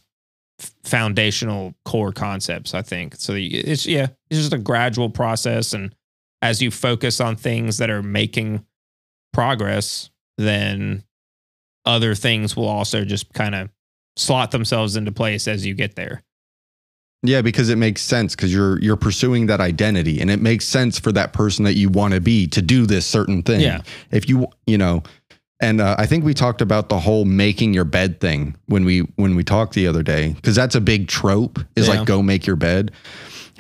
[0.84, 5.96] foundational core concepts i think so it's yeah it's just a gradual process and
[6.42, 8.66] as you focus on things that are making
[9.34, 11.04] progress then
[11.86, 13.70] other things will also just kind of
[14.18, 16.24] slot themselves into place as you get there
[17.24, 21.00] Yeah, because it makes sense because you're you're pursuing that identity, and it makes sense
[21.00, 23.62] for that person that you want to be to do this certain thing.
[23.62, 23.82] Yeah.
[24.10, 25.04] If you you know,
[25.62, 29.00] and uh, I think we talked about the whole making your bed thing when we
[29.16, 31.96] when we talked the other day because that's a big trope is Yeah.
[32.00, 32.92] like go make your bed.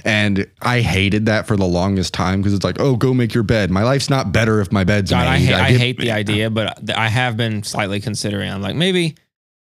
[0.03, 3.43] And I hated that for the longest time because it's like, oh, go make your
[3.43, 3.69] bed.
[3.69, 5.45] My life's not better if my bed's God, I, made.
[5.45, 8.49] hate, I get- hate the idea, but I have been slightly considering.
[8.49, 9.15] I'm like, maybe,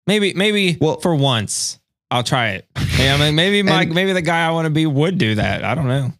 [0.07, 1.79] maybe, maybe Well- for once,
[2.11, 2.67] I'll try it.
[2.99, 5.35] Yeah, I mean, maybe my, And- maybe the guy I want to be would do
[5.37, 5.65] that.
[5.65, 6.13] I don't know.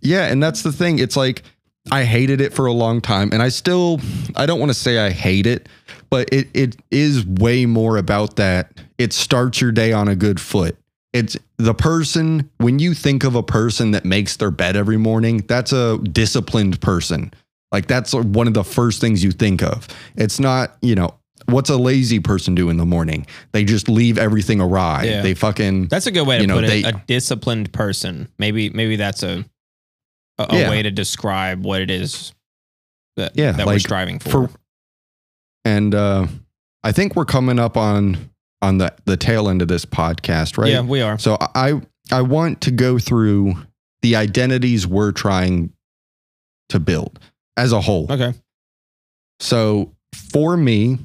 [0.00, 0.98] Yeah, and that's the thing.
[1.00, 1.42] It's like
[1.90, 4.00] I hated it for a long time, and I still
[4.34, 5.68] I don't want to say I hate it,
[6.10, 8.72] but it it is way more about that.
[8.98, 10.76] It starts your day on a good foot.
[11.12, 15.38] It's the person when you think of a person that makes their bed every morning,
[15.48, 17.32] that's a disciplined person.
[17.72, 19.88] Like that's one of the first things you think of.
[20.16, 21.14] It's not, you know,
[21.46, 23.26] what's a lazy person do in the morning?
[23.52, 25.04] They just leave everything awry.
[25.04, 25.22] Yeah.
[25.22, 26.68] They fucking That's a good way to You know, put it.
[26.68, 28.28] they- a disciplined person.
[28.38, 29.44] Maybe, maybe that's a
[30.38, 30.70] a, a Yeah.
[30.70, 32.32] way to describe what it is
[33.16, 34.48] that Yeah, that we're striving for.
[34.48, 34.50] for
[35.64, 36.26] and uh
[36.84, 38.30] I think we're coming up on
[38.62, 40.70] on the the tail end of this podcast, right?
[40.70, 41.18] Yeah, we are.
[41.18, 41.80] So I
[42.12, 43.54] I want to go through
[44.02, 45.72] the identities we're trying
[46.68, 47.18] to build
[47.56, 48.06] as a whole.
[48.10, 48.32] Okay.
[49.40, 49.92] So
[50.32, 50.98] for me,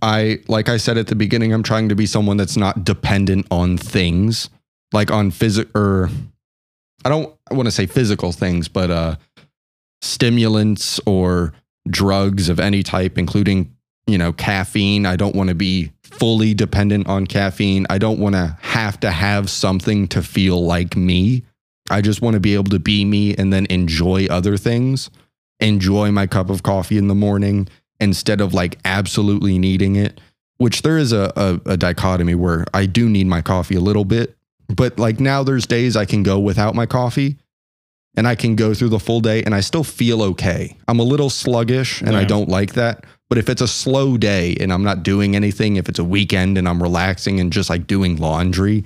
[0.00, 3.46] I like I said at the beginning, I'm trying to be someone that's not dependent
[3.50, 4.48] on things,
[4.92, 6.10] like on physical or
[7.04, 9.16] I don't I want to say physical things, but uh
[10.00, 11.52] stimulants or
[11.88, 13.74] drugs of any type, including,
[14.06, 15.06] you know, caffeine.
[15.06, 17.86] I don't want to be fully dependent on caffeine.
[17.88, 21.44] I don't want to have to have something to feel like me.
[21.90, 25.10] I just want to be able to be me and then enjoy other things
[25.62, 27.68] enjoy my cup of coffee in the morning
[28.00, 30.20] instead of like absolutely needing it
[30.58, 34.04] which there is a, a, a dichotomy where i do need my coffee a little
[34.04, 34.36] bit
[34.74, 37.36] but like now there's days i can go without my coffee
[38.16, 41.04] and i can go through the full day and i still feel okay i'm a
[41.04, 44.84] little sluggish and i don't like that but if it's a slow day and i'm
[44.84, 48.84] not doing anything if it's a weekend and i'm relaxing and just like doing laundry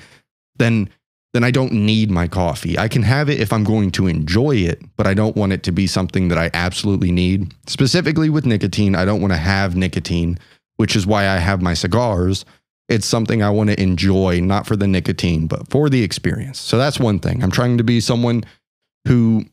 [0.57, 0.89] then
[1.37, 2.79] then I don't need my coffee.
[2.79, 5.63] I can have it if I'm going to enjoy it, but I don't want it
[5.65, 7.53] to be something that I absolutely need.
[7.67, 10.39] Specifically with nicotine, I don't want to have nicotine,
[10.77, 12.47] which is why I have my cigars.
[12.89, 16.61] It's something I want to enjoy, not for the nicotine, but for the experience.
[16.61, 17.43] So that's one thing.
[17.43, 18.45] I'm trying to be someone
[19.09, 19.45] who,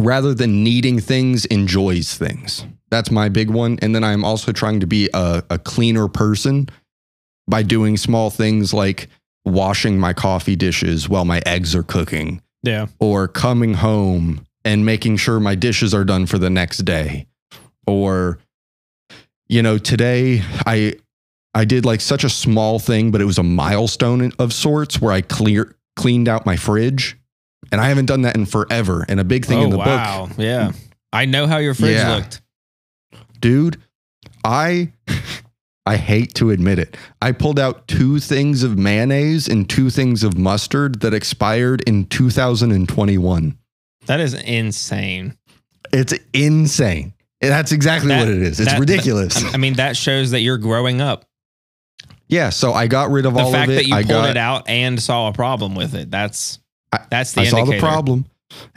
[0.00, 2.64] rather than needing things, enjoys things.
[2.90, 3.78] That's my big one.
[3.82, 6.68] And then I'm also trying to be a, a cleaner person
[7.46, 9.08] by doing small things like
[9.44, 12.86] washing my coffee dishes while my eggs are cooking Yeah.
[13.00, 17.26] or coming home and making sure my dishes are done for the next day
[17.86, 18.38] or
[19.48, 20.94] you know today i
[21.54, 25.12] i did like such a small thing but it was a milestone of sorts where
[25.12, 27.18] i clear cleaned out my fridge
[27.70, 29.86] and i haven't done that in forever and a big thing oh in the book
[29.86, 30.28] wow.
[30.38, 30.72] Yeah.
[31.12, 32.16] I know how your fridge Yeah.
[32.16, 32.40] looked.
[33.40, 33.76] dude
[34.44, 34.92] i
[35.86, 40.22] i hate to admit it i pulled out two things of mayonnaise and two things
[40.24, 43.58] of mustard that expired in 2021
[44.06, 45.36] That is insane.
[45.92, 50.30] it's insane that's exactly That- what it is it's that- ridiculous I mean, that shows
[50.30, 51.24] that you're growing up.
[52.32, 54.02] Yeah so i got rid of The all of it The fact that you i
[54.02, 56.10] pulled got it out and saw a problem with it.
[56.10, 56.58] That's
[56.92, 58.24] I- that's the I saw the problem.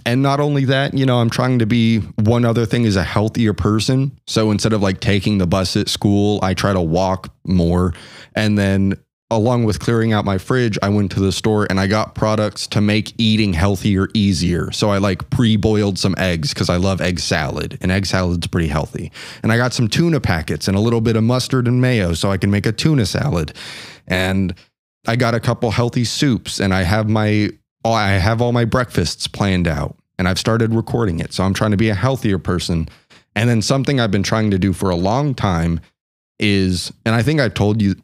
[0.06, 3.04] And not only that, you know, I'm trying to be one other thing is a
[3.04, 4.18] healthier person.
[4.26, 7.94] So instead of like taking the bus at school, I try to walk more.
[8.36, 8.94] And then
[9.32, 12.68] along with clearing out my fridge, I went to the store and I got products
[12.68, 14.72] to make eating healthier easier.
[14.72, 18.68] So I like pre-boiled some eggs because I love egg salad and egg salad's pretty
[18.68, 19.12] healthy.
[19.42, 22.32] And I got some tuna packets and a little bit of mustard and mayo so
[22.32, 23.54] I can make a tuna salad.
[24.08, 24.54] And
[25.08, 27.50] I got a couple healthy soups and I have my
[27.84, 31.34] I have all my breakfasts planned out and I've started recording it.
[31.34, 32.90] So I'm trying to be a healthier person.
[33.36, 35.80] And then something I've been trying to do for a long time
[36.40, 37.96] is, and I think I told you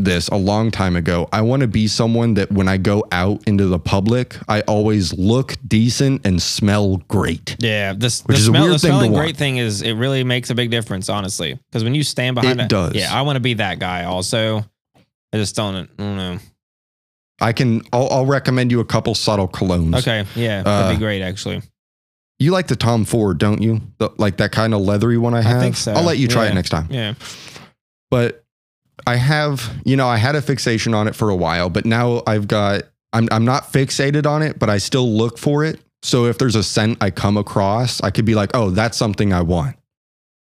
[0.00, 1.28] this a long time ago.
[1.32, 5.12] I want to be someone that when I go out into the public, I always
[5.14, 7.56] look decent and smell great.
[7.58, 9.24] Yeah, this Which the, is a smell, weird the thing smelling want.
[9.24, 11.58] great thing is it really makes a big difference, honestly.
[11.70, 12.94] Because when you stand behind It a- does.
[12.94, 14.04] Yeah, I want to be that guy.
[14.04, 14.58] Also,
[15.32, 15.74] I just don't.
[15.76, 16.38] I don't know.
[17.40, 17.82] I can.
[17.92, 19.98] I'll, I'll recommend you a couple subtle colognes.
[19.98, 21.22] Okay, yeah, Uh, that'd be great.
[21.22, 21.62] Actually,
[22.38, 23.80] You like the Tom Ford, don't you?
[23.98, 25.56] The, like that kind of leathery one I have.
[25.58, 25.92] I think so.
[25.92, 26.52] I'll let you try Yeah.
[26.52, 26.86] it next time.
[26.90, 27.14] yeah.
[28.10, 28.44] but
[29.06, 32.22] I have, you know, I had a fixation on it for a while, but now
[32.26, 32.82] I've got,
[33.12, 35.80] I'm, I'm not fixated on it, but I still look for it.
[36.02, 39.32] So if there's a scent I come across, I could be like, oh, that's something
[39.32, 39.76] I want.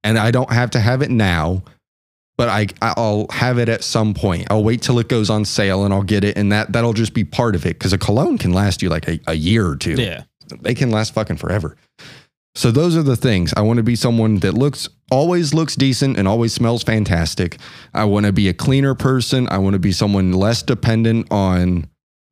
[0.03, 1.63] And I don't have to have it now,
[2.37, 4.47] but I, I'll have it at some point.
[4.51, 6.37] I'll wait till it goes on sale and I'll get it.
[6.37, 7.79] And that, that'll just be part of it.
[7.79, 10.25] Cause a cologne can last you like a, a year or two Yeah.
[10.61, 11.77] they can last fucking forever.
[12.57, 13.53] So those are the things.
[13.57, 17.59] I want to be someone that looks always looks decent and always smells fantastic.
[17.93, 19.49] I want to be a cleaner person.
[19.49, 21.89] I want to be someone less dependent on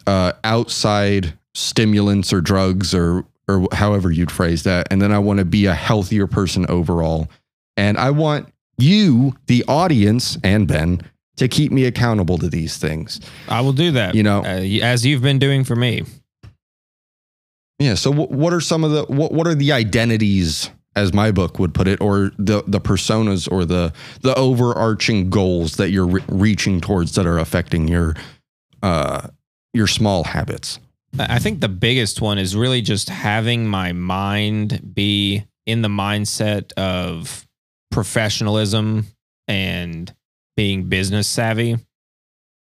[0.07, 4.87] uh, outside stimulants or drugs or or however you'd phrase that.
[4.91, 7.29] And then I want to be a healthier person overall.
[7.77, 11.01] And I want you, the audience, and Ben
[11.37, 13.21] to keep me accountable to these things.
[13.49, 14.15] I will do that.
[14.15, 16.05] You know, uh, as you've been doing for me.
[17.79, 17.95] Yeah.
[17.95, 21.59] So what what are some of the what what are the identities as my book
[21.59, 26.23] would put it or the the personas or the the overarching goals that you're re-
[26.29, 28.15] reaching towards that are affecting your
[28.83, 29.29] uh
[29.73, 30.79] your small habits.
[31.19, 36.73] I think the biggest one is really just having my mind be in the mindset
[36.75, 37.47] of
[37.91, 39.07] professionalism
[39.49, 40.15] and
[40.57, 41.77] being business savvy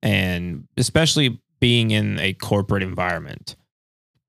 [0.02, 3.56] and especially being in a corporate environment.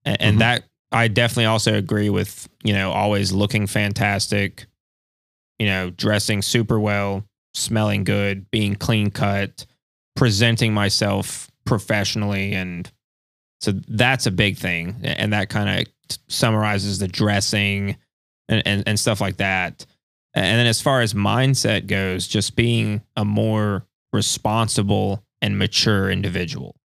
[0.05, 0.39] And, Mhm.
[0.39, 4.65] that I definitely also agree with, you know, always looking fantastic,
[5.59, 7.23] you know, dressing super well,
[7.53, 9.65] smelling good, being clean cut,
[10.15, 12.91] presenting myself professionally and
[13.59, 14.97] so that's a big thing.
[15.03, 17.97] And that kind of summarizes the dressing
[18.47, 19.85] and, and, and stuff like that.
[20.35, 26.75] And then as far as mindset goes, just being a more responsible and mature individual.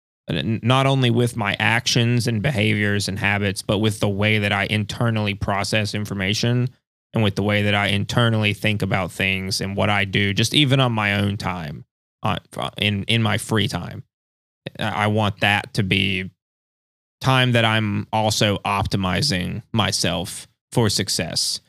[0.62, 4.64] Not only with my actions and behaviors and habits, but with the way that I
[4.64, 6.68] internally process information
[7.14, 10.54] and with the way that I internally think about things and what I do, just
[10.54, 11.84] even on my own time,
[12.22, 12.38] uh,
[12.78, 14.04] in in my free time.
[14.78, 16.30] I want that to be
[17.20, 21.60] time that I'm also optimizing myself for success.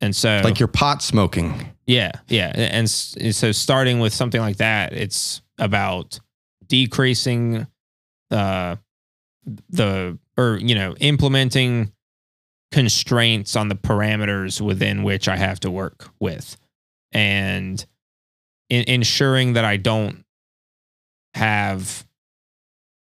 [0.00, 1.70] And so, Like your pot smoking.
[1.86, 2.50] yeah, yeah.
[2.54, 6.18] And, and so, starting with something like that, it's about
[6.66, 7.66] decreasing
[8.32, 8.76] uh,
[9.68, 11.92] the, or, you know, implementing
[12.70, 16.56] constraints on the parameters within which I have to work with
[17.12, 17.84] and
[18.70, 20.24] in, ensuring that I don't
[21.34, 22.06] have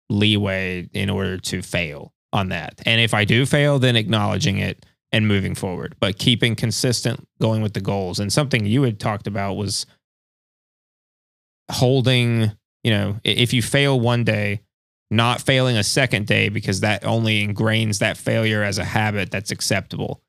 [0.09, 2.81] leeway in order to fail on that.
[2.87, 7.63] And if I do fail, then acknowledging it and moving forward, but keeping consistent going
[7.63, 8.21] with the goals.
[8.21, 9.87] And something you had talked about was
[11.71, 12.53] holding,
[12.85, 14.61] you know, if you fail one day,
[15.11, 19.51] not failing a second day because that only ingrains that failure as a habit that's
[19.51, 20.23] acceptable.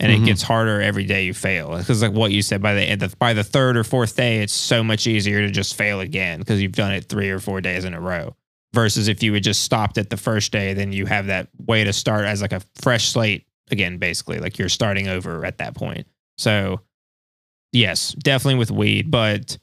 [0.00, 0.22] And Mhm.
[0.22, 1.78] it gets harder every day you fail.
[1.78, 4.82] Because like what you said, by the by the third or fourth day, it's so
[4.82, 7.94] much easier to just fail again because you've done it three or four days in
[7.94, 8.36] a row.
[8.74, 11.84] Versus if you had just stopped at the first day, then you have that way
[11.84, 14.38] to start as like a fresh slate again, basically.
[14.40, 16.06] Like you're starting over at that point.
[16.38, 16.80] So
[17.72, 19.56] yes, definitely with weed, but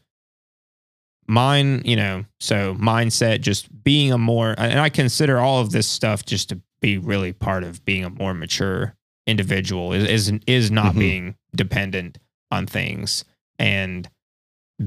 [1.29, 5.87] mine, you know, so mindset, just being a more, and I consider all of this
[5.87, 8.95] stuff just to be really part of being a more mature
[9.27, 10.99] individual is is, is not Mhm.
[10.99, 12.17] being dependent
[12.51, 13.23] on things
[13.59, 14.09] and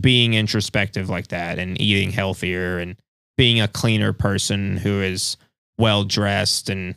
[0.01, 2.97] being introspective like that and eating healthier and
[3.37, 5.37] being a cleaner person who is
[5.79, 6.97] well dressed and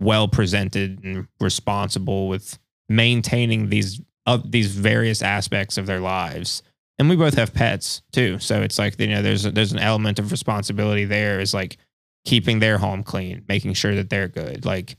[0.00, 6.62] well presented and responsible with maintaining these uh, these various aspects of their lives.
[7.02, 9.80] And we both have pets too, so it's like you know there's a, there's an
[9.80, 11.40] element of responsibility there.
[11.40, 11.76] Is like
[12.24, 14.94] keeping their home clean, making sure that they're good, like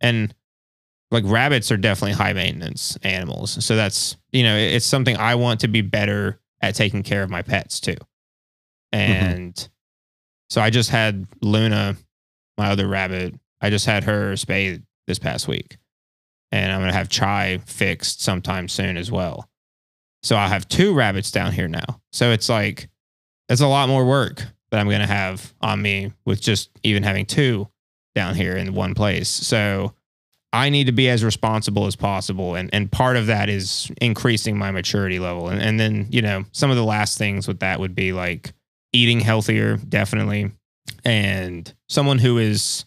[0.00, 0.32] and
[1.10, 3.66] like rabbits are definitely high maintenance animals.
[3.66, 7.30] So that's you know it's something I want to be better at taking care of
[7.30, 7.96] my pets too.
[8.94, 9.12] Mm-hmm.
[9.12, 9.68] And
[10.48, 11.96] so I just had Luna,
[12.56, 13.34] my other rabbit.
[13.60, 15.76] I just had her spayed this past week,
[16.52, 19.48] and I'm gonna have Chai fixed sometime soon as well.
[20.22, 22.00] So I have two rabbits down here now.
[22.12, 22.88] So it's like
[23.48, 27.26] it's a lot more work that I'm gonna have on me with just even having
[27.26, 27.68] two
[28.14, 29.28] down here in one place.
[29.28, 29.94] So
[30.52, 32.54] I need to be as responsible as possible.
[32.54, 35.48] And and part of that is increasing my maturity level.
[35.48, 38.52] And and then, you know, some of the last things with that would be like
[38.92, 40.50] eating healthier, definitely,
[41.04, 42.84] and someone who is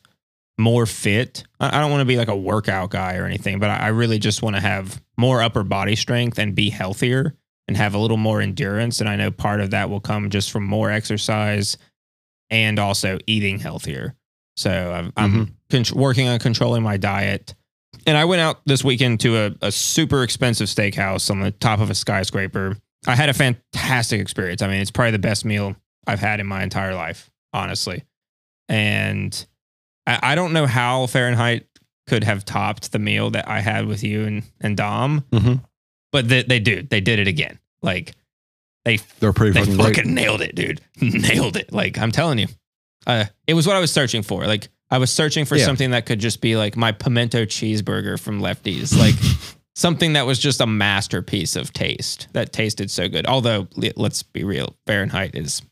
[0.57, 1.43] more fit.
[1.59, 3.87] I I don't want to be like a workout guy or anything, but I I
[3.87, 7.35] really just want to have more upper body strength and be healthier
[7.67, 8.99] and have a little more endurance.
[8.99, 11.77] And I know part of that will come just from more exercise
[12.49, 14.15] and also eating healthier.
[14.55, 15.43] So I'm, I'm mm-hmm.
[15.69, 17.55] con- working on controlling my diet.
[18.05, 21.79] And I went out this weekend to a, a super expensive steakhouse on the top
[21.79, 22.77] of a skyscraper.
[23.07, 24.61] I had a fantastic experience.
[24.61, 25.75] I mean, it's probably the best meal
[26.07, 28.03] I've had in my entire life, honestly.
[28.69, 29.45] And
[30.05, 31.67] I, I don't know how Fahrenheit
[32.07, 35.63] could have topped the meal that I had with you and, and Dom, Mhm.
[36.11, 36.81] but they, they do.
[36.83, 37.59] They did it again.
[37.81, 38.13] Like
[38.83, 40.81] they They're pretty they fucking fucking nailed it, dude.
[41.01, 41.73] nailed it.
[41.73, 42.47] Like I'm telling you,
[43.07, 44.45] uh, it was what I was searching for.
[44.45, 45.65] Like I was searching for Yeah.
[45.65, 49.15] something that could just be like my pimento cheeseburger from Lefties, like
[49.75, 53.25] something that was just a masterpiece of taste that tasted so good.
[53.25, 55.63] Although let's be real, Fahrenheit is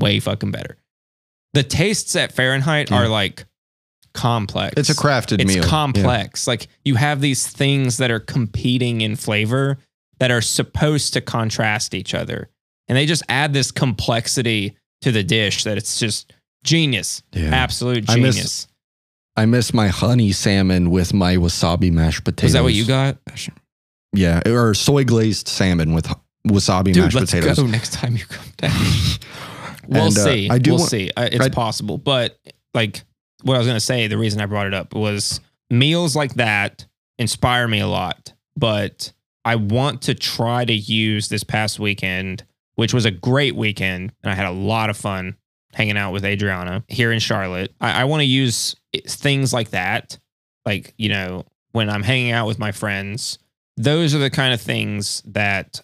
[0.00, 0.76] way fucking better.
[1.54, 3.46] The tastes at Fahrenheit are like
[4.18, 4.74] complex.
[4.76, 5.62] It's a crafted It's meal.
[5.64, 5.68] Yeah.
[5.70, 6.46] complex.
[6.46, 9.78] Like you have these things that are competing in flavor
[10.18, 12.48] that are supposed to contrast each other.
[12.88, 16.32] And they just add this complexity to the dish that it's just
[16.64, 17.22] genius.
[17.32, 17.50] Yeah.
[17.54, 18.68] Absolute I miss- genius.
[19.36, 22.48] I miss my honey salmon with my wasabi mashed potatoes.
[22.50, 23.18] Is that what you got?
[24.12, 26.08] Yeah, or soy glazed salmon with
[26.46, 27.58] wasabi Dude, mashed let's potatoes.
[27.58, 28.72] go next time you come down.
[29.86, 30.48] we'll And, uh, see.
[30.50, 31.10] I do we'll want- see.
[31.16, 31.98] Uh, It's I- possible.
[31.98, 32.36] But
[32.74, 33.04] like
[33.42, 35.40] what I was going to say, the reason I brought it up was
[35.70, 36.86] meals like that
[37.18, 38.32] inspire me a lot.
[38.56, 39.12] But
[39.44, 42.44] I want to try to use this past weekend,
[42.74, 44.12] which was a great weekend.
[44.22, 45.36] And I had a lot of fun
[45.74, 47.72] hanging out with Adriana here in Charlotte.
[47.80, 48.74] I, I want to use
[49.06, 50.18] things like that.
[50.66, 53.38] Like, you know, when I'm hanging out with my friends,
[53.76, 55.80] those are the kind of things that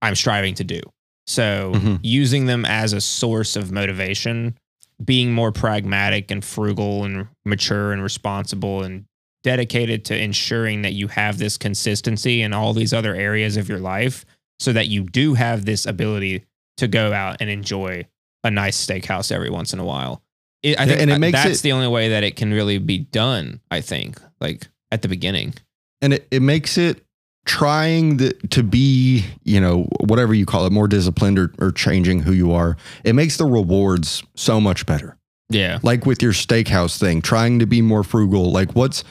[0.00, 0.80] I'm striving to do.
[1.26, 2.00] So Mhm.
[2.02, 4.56] using them as a source of motivation,
[5.02, 9.04] being more pragmatic and frugal and mature and responsible and
[9.42, 13.78] dedicated to ensuring that you have this consistency in all these other areas of your
[13.78, 14.24] life
[14.58, 16.44] so that you do have this ability
[16.76, 18.06] to go out and enjoy
[18.44, 20.22] a nice steakhouse every once in a while.
[20.62, 22.78] It, I think and it makes that's it- the only way that it can really
[22.78, 25.54] be done, I think, like at the beginning.
[26.00, 27.04] and it, it makes it
[27.44, 32.20] trying the, to be, you know, whatever you call it, more disciplined or, or changing
[32.20, 32.76] who you are.
[33.04, 35.16] It makes the rewards so much better.
[35.50, 35.78] Yeah.
[35.82, 38.50] Like with your steakhouse thing, trying to be more frugal.
[38.50, 39.04] Like what's,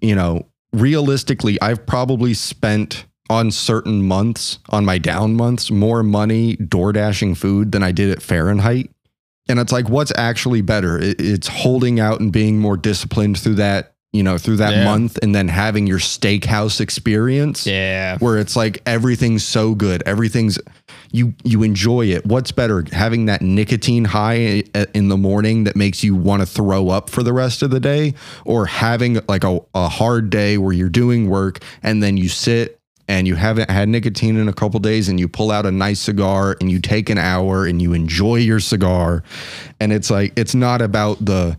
[0.00, 6.56] you know, realistically, I've probably spent on certain months, on my down months, more money
[6.56, 8.90] door dashing food than I did at Fahrenheit.
[9.48, 10.98] And it's like, what's actually better?
[11.00, 14.84] It's holding out and being more disciplined through that, you know, through that Yeah.
[14.84, 18.18] month and then having your steakhouse experience Yeah.
[18.18, 20.02] where it's like everything's so good.
[20.04, 20.58] Everything's
[21.12, 22.24] you you enjoy it.
[22.26, 24.64] What's better, having that nicotine high
[24.94, 27.80] in the morning that makes you want to throw up for the rest of the
[27.80, 28.14] day,
[28.44, 32.78] or having like a, a hard day where you're doing work and then you sit
[33.08, 35.98] and you haven't had nicotine in a couple days and you pull out a nice
[35.98, 39.22] cigar and you take an hour and you enjoy your cigar,
[39.80, 41.56] and it's like it's not about the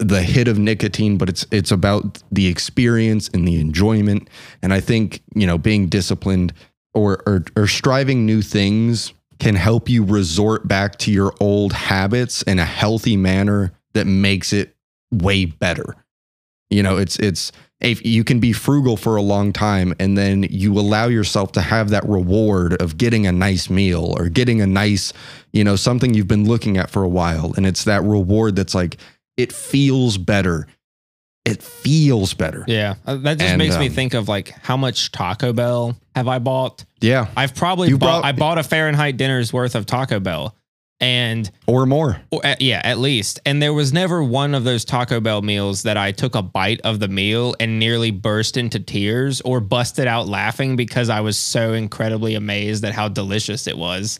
[0.00, 4.28] the hit of nicotine, but it's it's about the experience and the enjoyment.
[4.62, 6.52] And I think you know being disciplined
[6.94, 12.42] or or, or striving new things can help you resort back to your old habits
[12.42, 14.76] in a healthy manner that makes it
[15.10, 15.96] way better.
[16.68, 20.44] You know, it's it's if you can be frugal for a long time and then
[20.50, 24.66] you allow yourself to have that reward of getting a nice meal or getting a
[24.66, 25.12] nice,
[25.52, 28.74] you know, something you've been looking at for a while and it's that reward that's
[28.74, 28.98] like
[29.42, 30.66] it feels better.
[31.44, 32.64] It feels better.
[32.68, 32.94] Yeah.
[33.06, 36.28] Uh, That just And, makes me um, think of like how much Taco Bell have
[36.28, 36.84] I bought?
[37.00, 40.54] Yeah, I've probably You bought brought- I bought a Fahrenheit dinner's worth of Taco Bell.
[41.02, 42.20] And or more.
[42.30, 43.40] or, uh, yeah, at least.
[43.46, 46.82] And there was never one of those Taco Bell meals that I took a bite
[46.82, 51.38] of the meal and nearly burst into tears or busted out laughing because I was
[51.38, 54.18] so incredibly amazed at how delicious it was.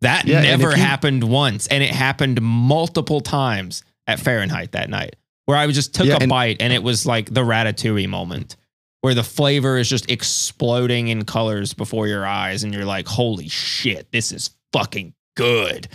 [0.00, 1.68] That Yeah, never you- happened once.
[1.68, 5.14] And it happened multiple times at Fahrenheit that night
[5.46, 8.56] where I just took Yeah, a bite and it was like the ratatouille moment
[9.02, 13.48] where the flavor is just exploding in colors before your eyes and you're like, holy
[13.48, 15.86] shit, this is fucking good.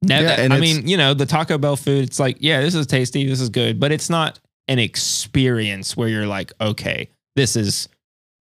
[0.00, 2.74] Never, Yeah, and I mean, you know, the Taco Bell food, it's like, yeah, this
[2.74, 7.56] is tasty, this is good, but it's not an experience where you're like, okay, this
[7.56, 7.88] is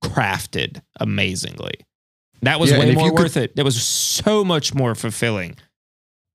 [0.04, 1.74] crafted amazingly.
[2.44, 3.54] That was Yeah, way more you could- worth it.
[3.56, 5.56] It was so much more fulfilling.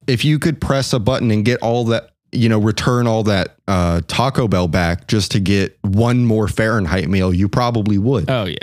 [0.09, 3.57] if you could press a button and get all that, you know, return all that
[3.69, 8.31] uh, Taco Bell back just to get one more Fahrenheit meal, you probably would.
[8.31, 8.57] Oh yeah.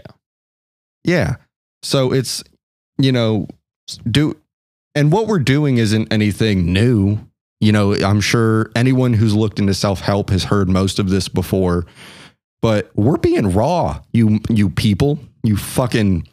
[1.03, 1.35] yeah.
[1.83, 2.43] So it's,
[2.97, 3.47] you know,
[4.09, 4.35] do
[4.95, 7.19] and what we're doing isn't anything new.
[7.61, 11.27] You know, I'm sure anyone who's looked into self help has heard most of this
[11.27, 11.85] before,
[12.61, 14.01] but we're being raw.
[14.13, 16.27] You you people, you fucking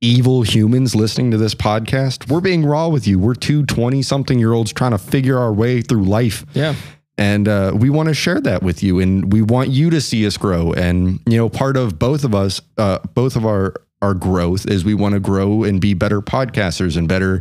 [0.00, 2.30] evil humans listening to this podcast.
[2.30, 3.18] We're being raw with you.
[3.18, 6.44] We're two 20 something year olds trying to figure our way through life.
[6.54, 6.74] Yeah.
[7.18, 10.26] And uh, we want to share that with you, and we want you to see
[10.26, 10.72] us grow.
[10.74, 14.84] And you know, part of both of us, uh, both of our our growth is
[14.84, 17.40] we want to grow and be better podcasters and better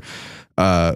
[0.57, 0.95] uh,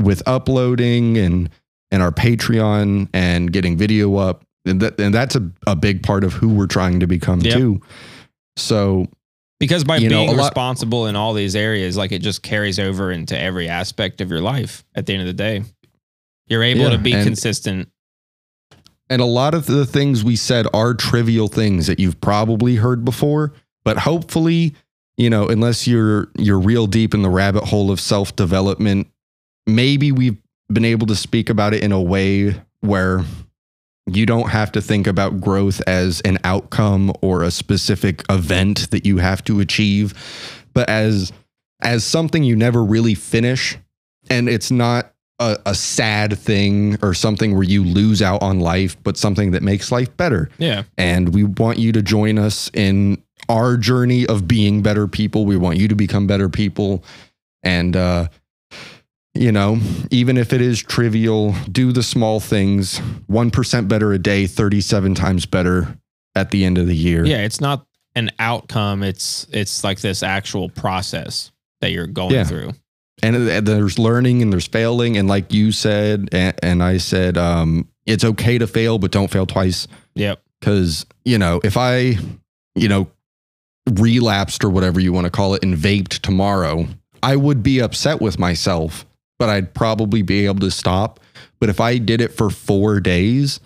[0.00, 1.50] with uploading and
[1.90, 4.44] and our Patreon and getting video up.
[4.64, 7.54] And that and that's a, a big part of who we're trying to become Yep.
[7.58, 7.80] too.
[8.54, 9.08] So
[9.62, 12.80] Because by You know, being lot- responsible in all these areas, like it just carries
[12.80, 15.62] over into every aspect of your life at the end of the day.
[16.48, 17.88] You're able Yeah, to be and- consistent.
[19.08, 23.04] And a lot of the things we said are trivial things that you've probably heard
[23.04, 23.52] before,
[23.84, 24.74] but hopefully,
[25.16, 29.06] you know, unless you're you're real deep in the rabbit hole of self-development,
[29.66, 30.38] maybe we've
[30.72, 33.22] been able to speak about it in a way where
[34.06, 39.06] you don't have to think about growth as an outcome or a specific event that
[39.06, 40.14] you have to achieve,
[40.72, 41.32] but as
[41.80, 43.76] as something you never really finish
[44.30, 48.96] and it's not a, a sad thing or something where you lose out on life,
[49.02, 50.48] but something that makes life better.
[50.58, 50.84] Yeah.
[50.96, 55.44] And we want you to join us in our journey of being better people.
[55.44, 57.02] We want you to become better people.
[57.64, 58.28] And, uh,
[59.34, 59.78] you know,
[60.10, 63.00] even if it is trivial, do the small things
[63.30, 65.98] 1% better a day, 37 times better
[66.34, 67.24] at the end of the year.
[67.24, 67.38] Yeah.
[67.38, 69.02] It's not an outcome.
[69.02, 71.50] It's it's like this actual process
[71.80, 72.44] that you're going Yeah.
[72.44, 72.72] through.
[73.22, 77.36] and and there's learning and there's failing and like you said and, and i said
[77.36, 80.42] um it's okay to fail but don't fail twice Yep.
[80.58, 82.16] because you know if i
[82.74, 83.08] you know
[83.90, 86.86] relapsed or whatever you want to call it and vaped tomorrow
[87.22, 89.04] i would be upset with myself
[89.42, 91.18] but i'd probably be able to stop
[91.60, 93.58] but if i did it for four days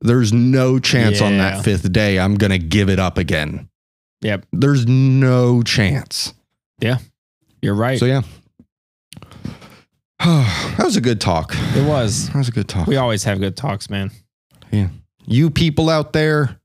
[0.00, 3.68] there's no chance on that fifth day i'm gonna give it up again
[4.22, 4.46] Yep.
[4.52, 6.34] there's no chance
[6.80, 6.98] Yeah.
[7.62, 7.98] You're right.
[7.98, 8.22] so yeah
[10.18, 12.28] that was a good talk it was.
[12.28, 14.10] that was a good talk We always have good talks, man.
[14.70, 14.88] Yeah.
[15.26, 16.58] You people out there,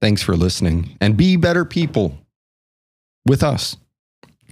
[0.00, 2.16] thanks for listening and be better people
[3.26, 3.76] with us.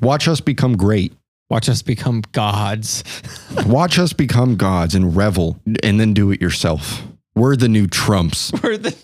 [0.01, 1.13] Watch us become great.
[1.51, 3.05] Watch us become gods.
[3.67, 7.03] Watch us become gods and revel and then do it yourself.
[7.35, 8.53] We're the new Trumps.
[8.63, 8.95] We're the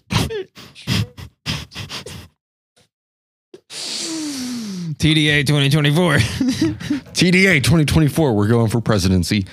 [4.99, 6.15] TDA 2024.
[7.15, 9.47] TDA 2024, we're going for presidency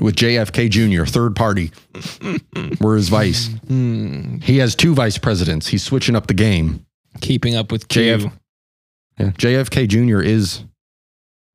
[0.00, 1.70] with JFK Jr., third party.
[2.80, 3.48] We're his vice.
[3.68, 4.38] Hmm.
[4.38, 5.66] He has two vice presidents.
[5.66, 6.86] He's switching up the game.
[7.20, 8.02] Keeping up with Q.
[8.02, 8.32] JF
[9.18, 9.30] Yeah.
[9.30, 10.20] JFK Jr.
[10.20, 10.64] is,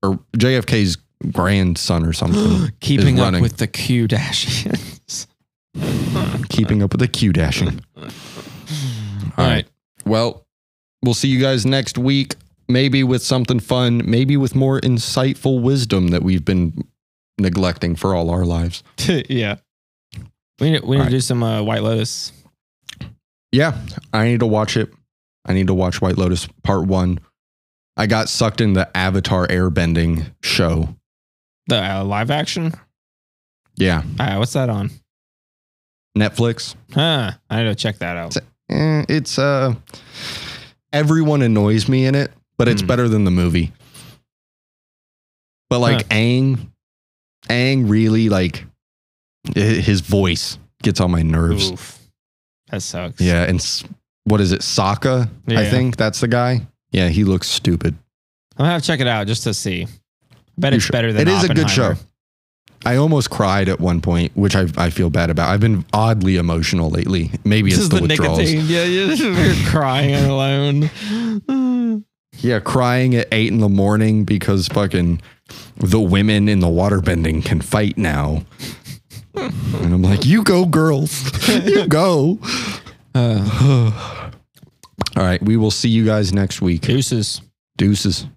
[0.04, 0.98] or JFK's
[1.32, 2.72] grandson or something.
[2.80, 3.42] Keeping up running.
[3.42, 5.28] with the Q Dashians.
[6.50, 7.82] keeping up with the Q dashing.
[7.96, 8.10] All
[9.38, 9.66] right.
[10.06, 10.46] Well,
[11.04, 12.36] we'll see you guys next week.
[12.68, 16.88] Maybe with something fun, maybe with more insightful wisdom that we've been
[17.38, 18.82] neglecting for all our lives.
[19.08, 19.58] yeah.
[20.60, 21.06] We need, we need All right.
[21.06, 22.32] to do some uh, White Lotus.
[23.52, 23.78] Yeah,
[24.14, 24.90] I need to watch it.
[25.46, 27.20] I need to watch White Lotus Part One.
[27.98, 30.96] I got sucked in the Avatar airbending show.
[31.68, 32.74] The uh, live action.
[33.76, 34.92] Yeah, Uh, what's that on?
[36.18, 36.76] Netflix.
[36.94, 37.32] Huh.
[37.50, 38.36] I need to check that out.
[38.70, 39.74] Eh, it's uh,
[40.94, 42.88] everyone annoys me in it, but it's Hmm.
[42.88, 43.72] better than the movie.
[45.70, 46.18] But like Huh.
[46.18, 46.72] Aang,
[47.50, 48.66] Aang really like
[49.56, 51.72] his voice gets on my nerves.
[51.72, 52.00] Oof.
[52.70, 53.20] That sucks.
[53.22, 53.62] Yeah, and
[54.26, 55.30] what is it, Sokka?
[55.48, 56.68] I think that's the guy.
[56.92, 57.96] Yeah, he looks stupid.
[58.58, 59.84] I'm gonna have to check it out just to see.
[59.84, 61.94] I bet You it's should- better than It is a good show.
[62.84, 65.50] I almost cried at one point, which I, I feel bad about.
[65.50, 67.30] I've been oddly emotional lately.
[67.44, 68.40] Maybe This it's is the, the withdrawals.
[68.40, 68.66] nicotine.
[68.66, 69.14] Yeah, yeah.
[69.14, 70.90] You're crying alone.
[72.40, 75.22] Yeah, crying at eight in the morning because fucking
[75.78, 78.46] the women in the waterbending can fight now.
[79.36, 81.48] and I'm like, you go, girls.
[81.48, 82.40] you go.
[83.14, 83.92] Uh,
[85.16, 85.42] All right.
[85.42, 86.82] We will see you guys next week.
[86.82, 87.42] deuces.
[87.78, 88.28] Deuces.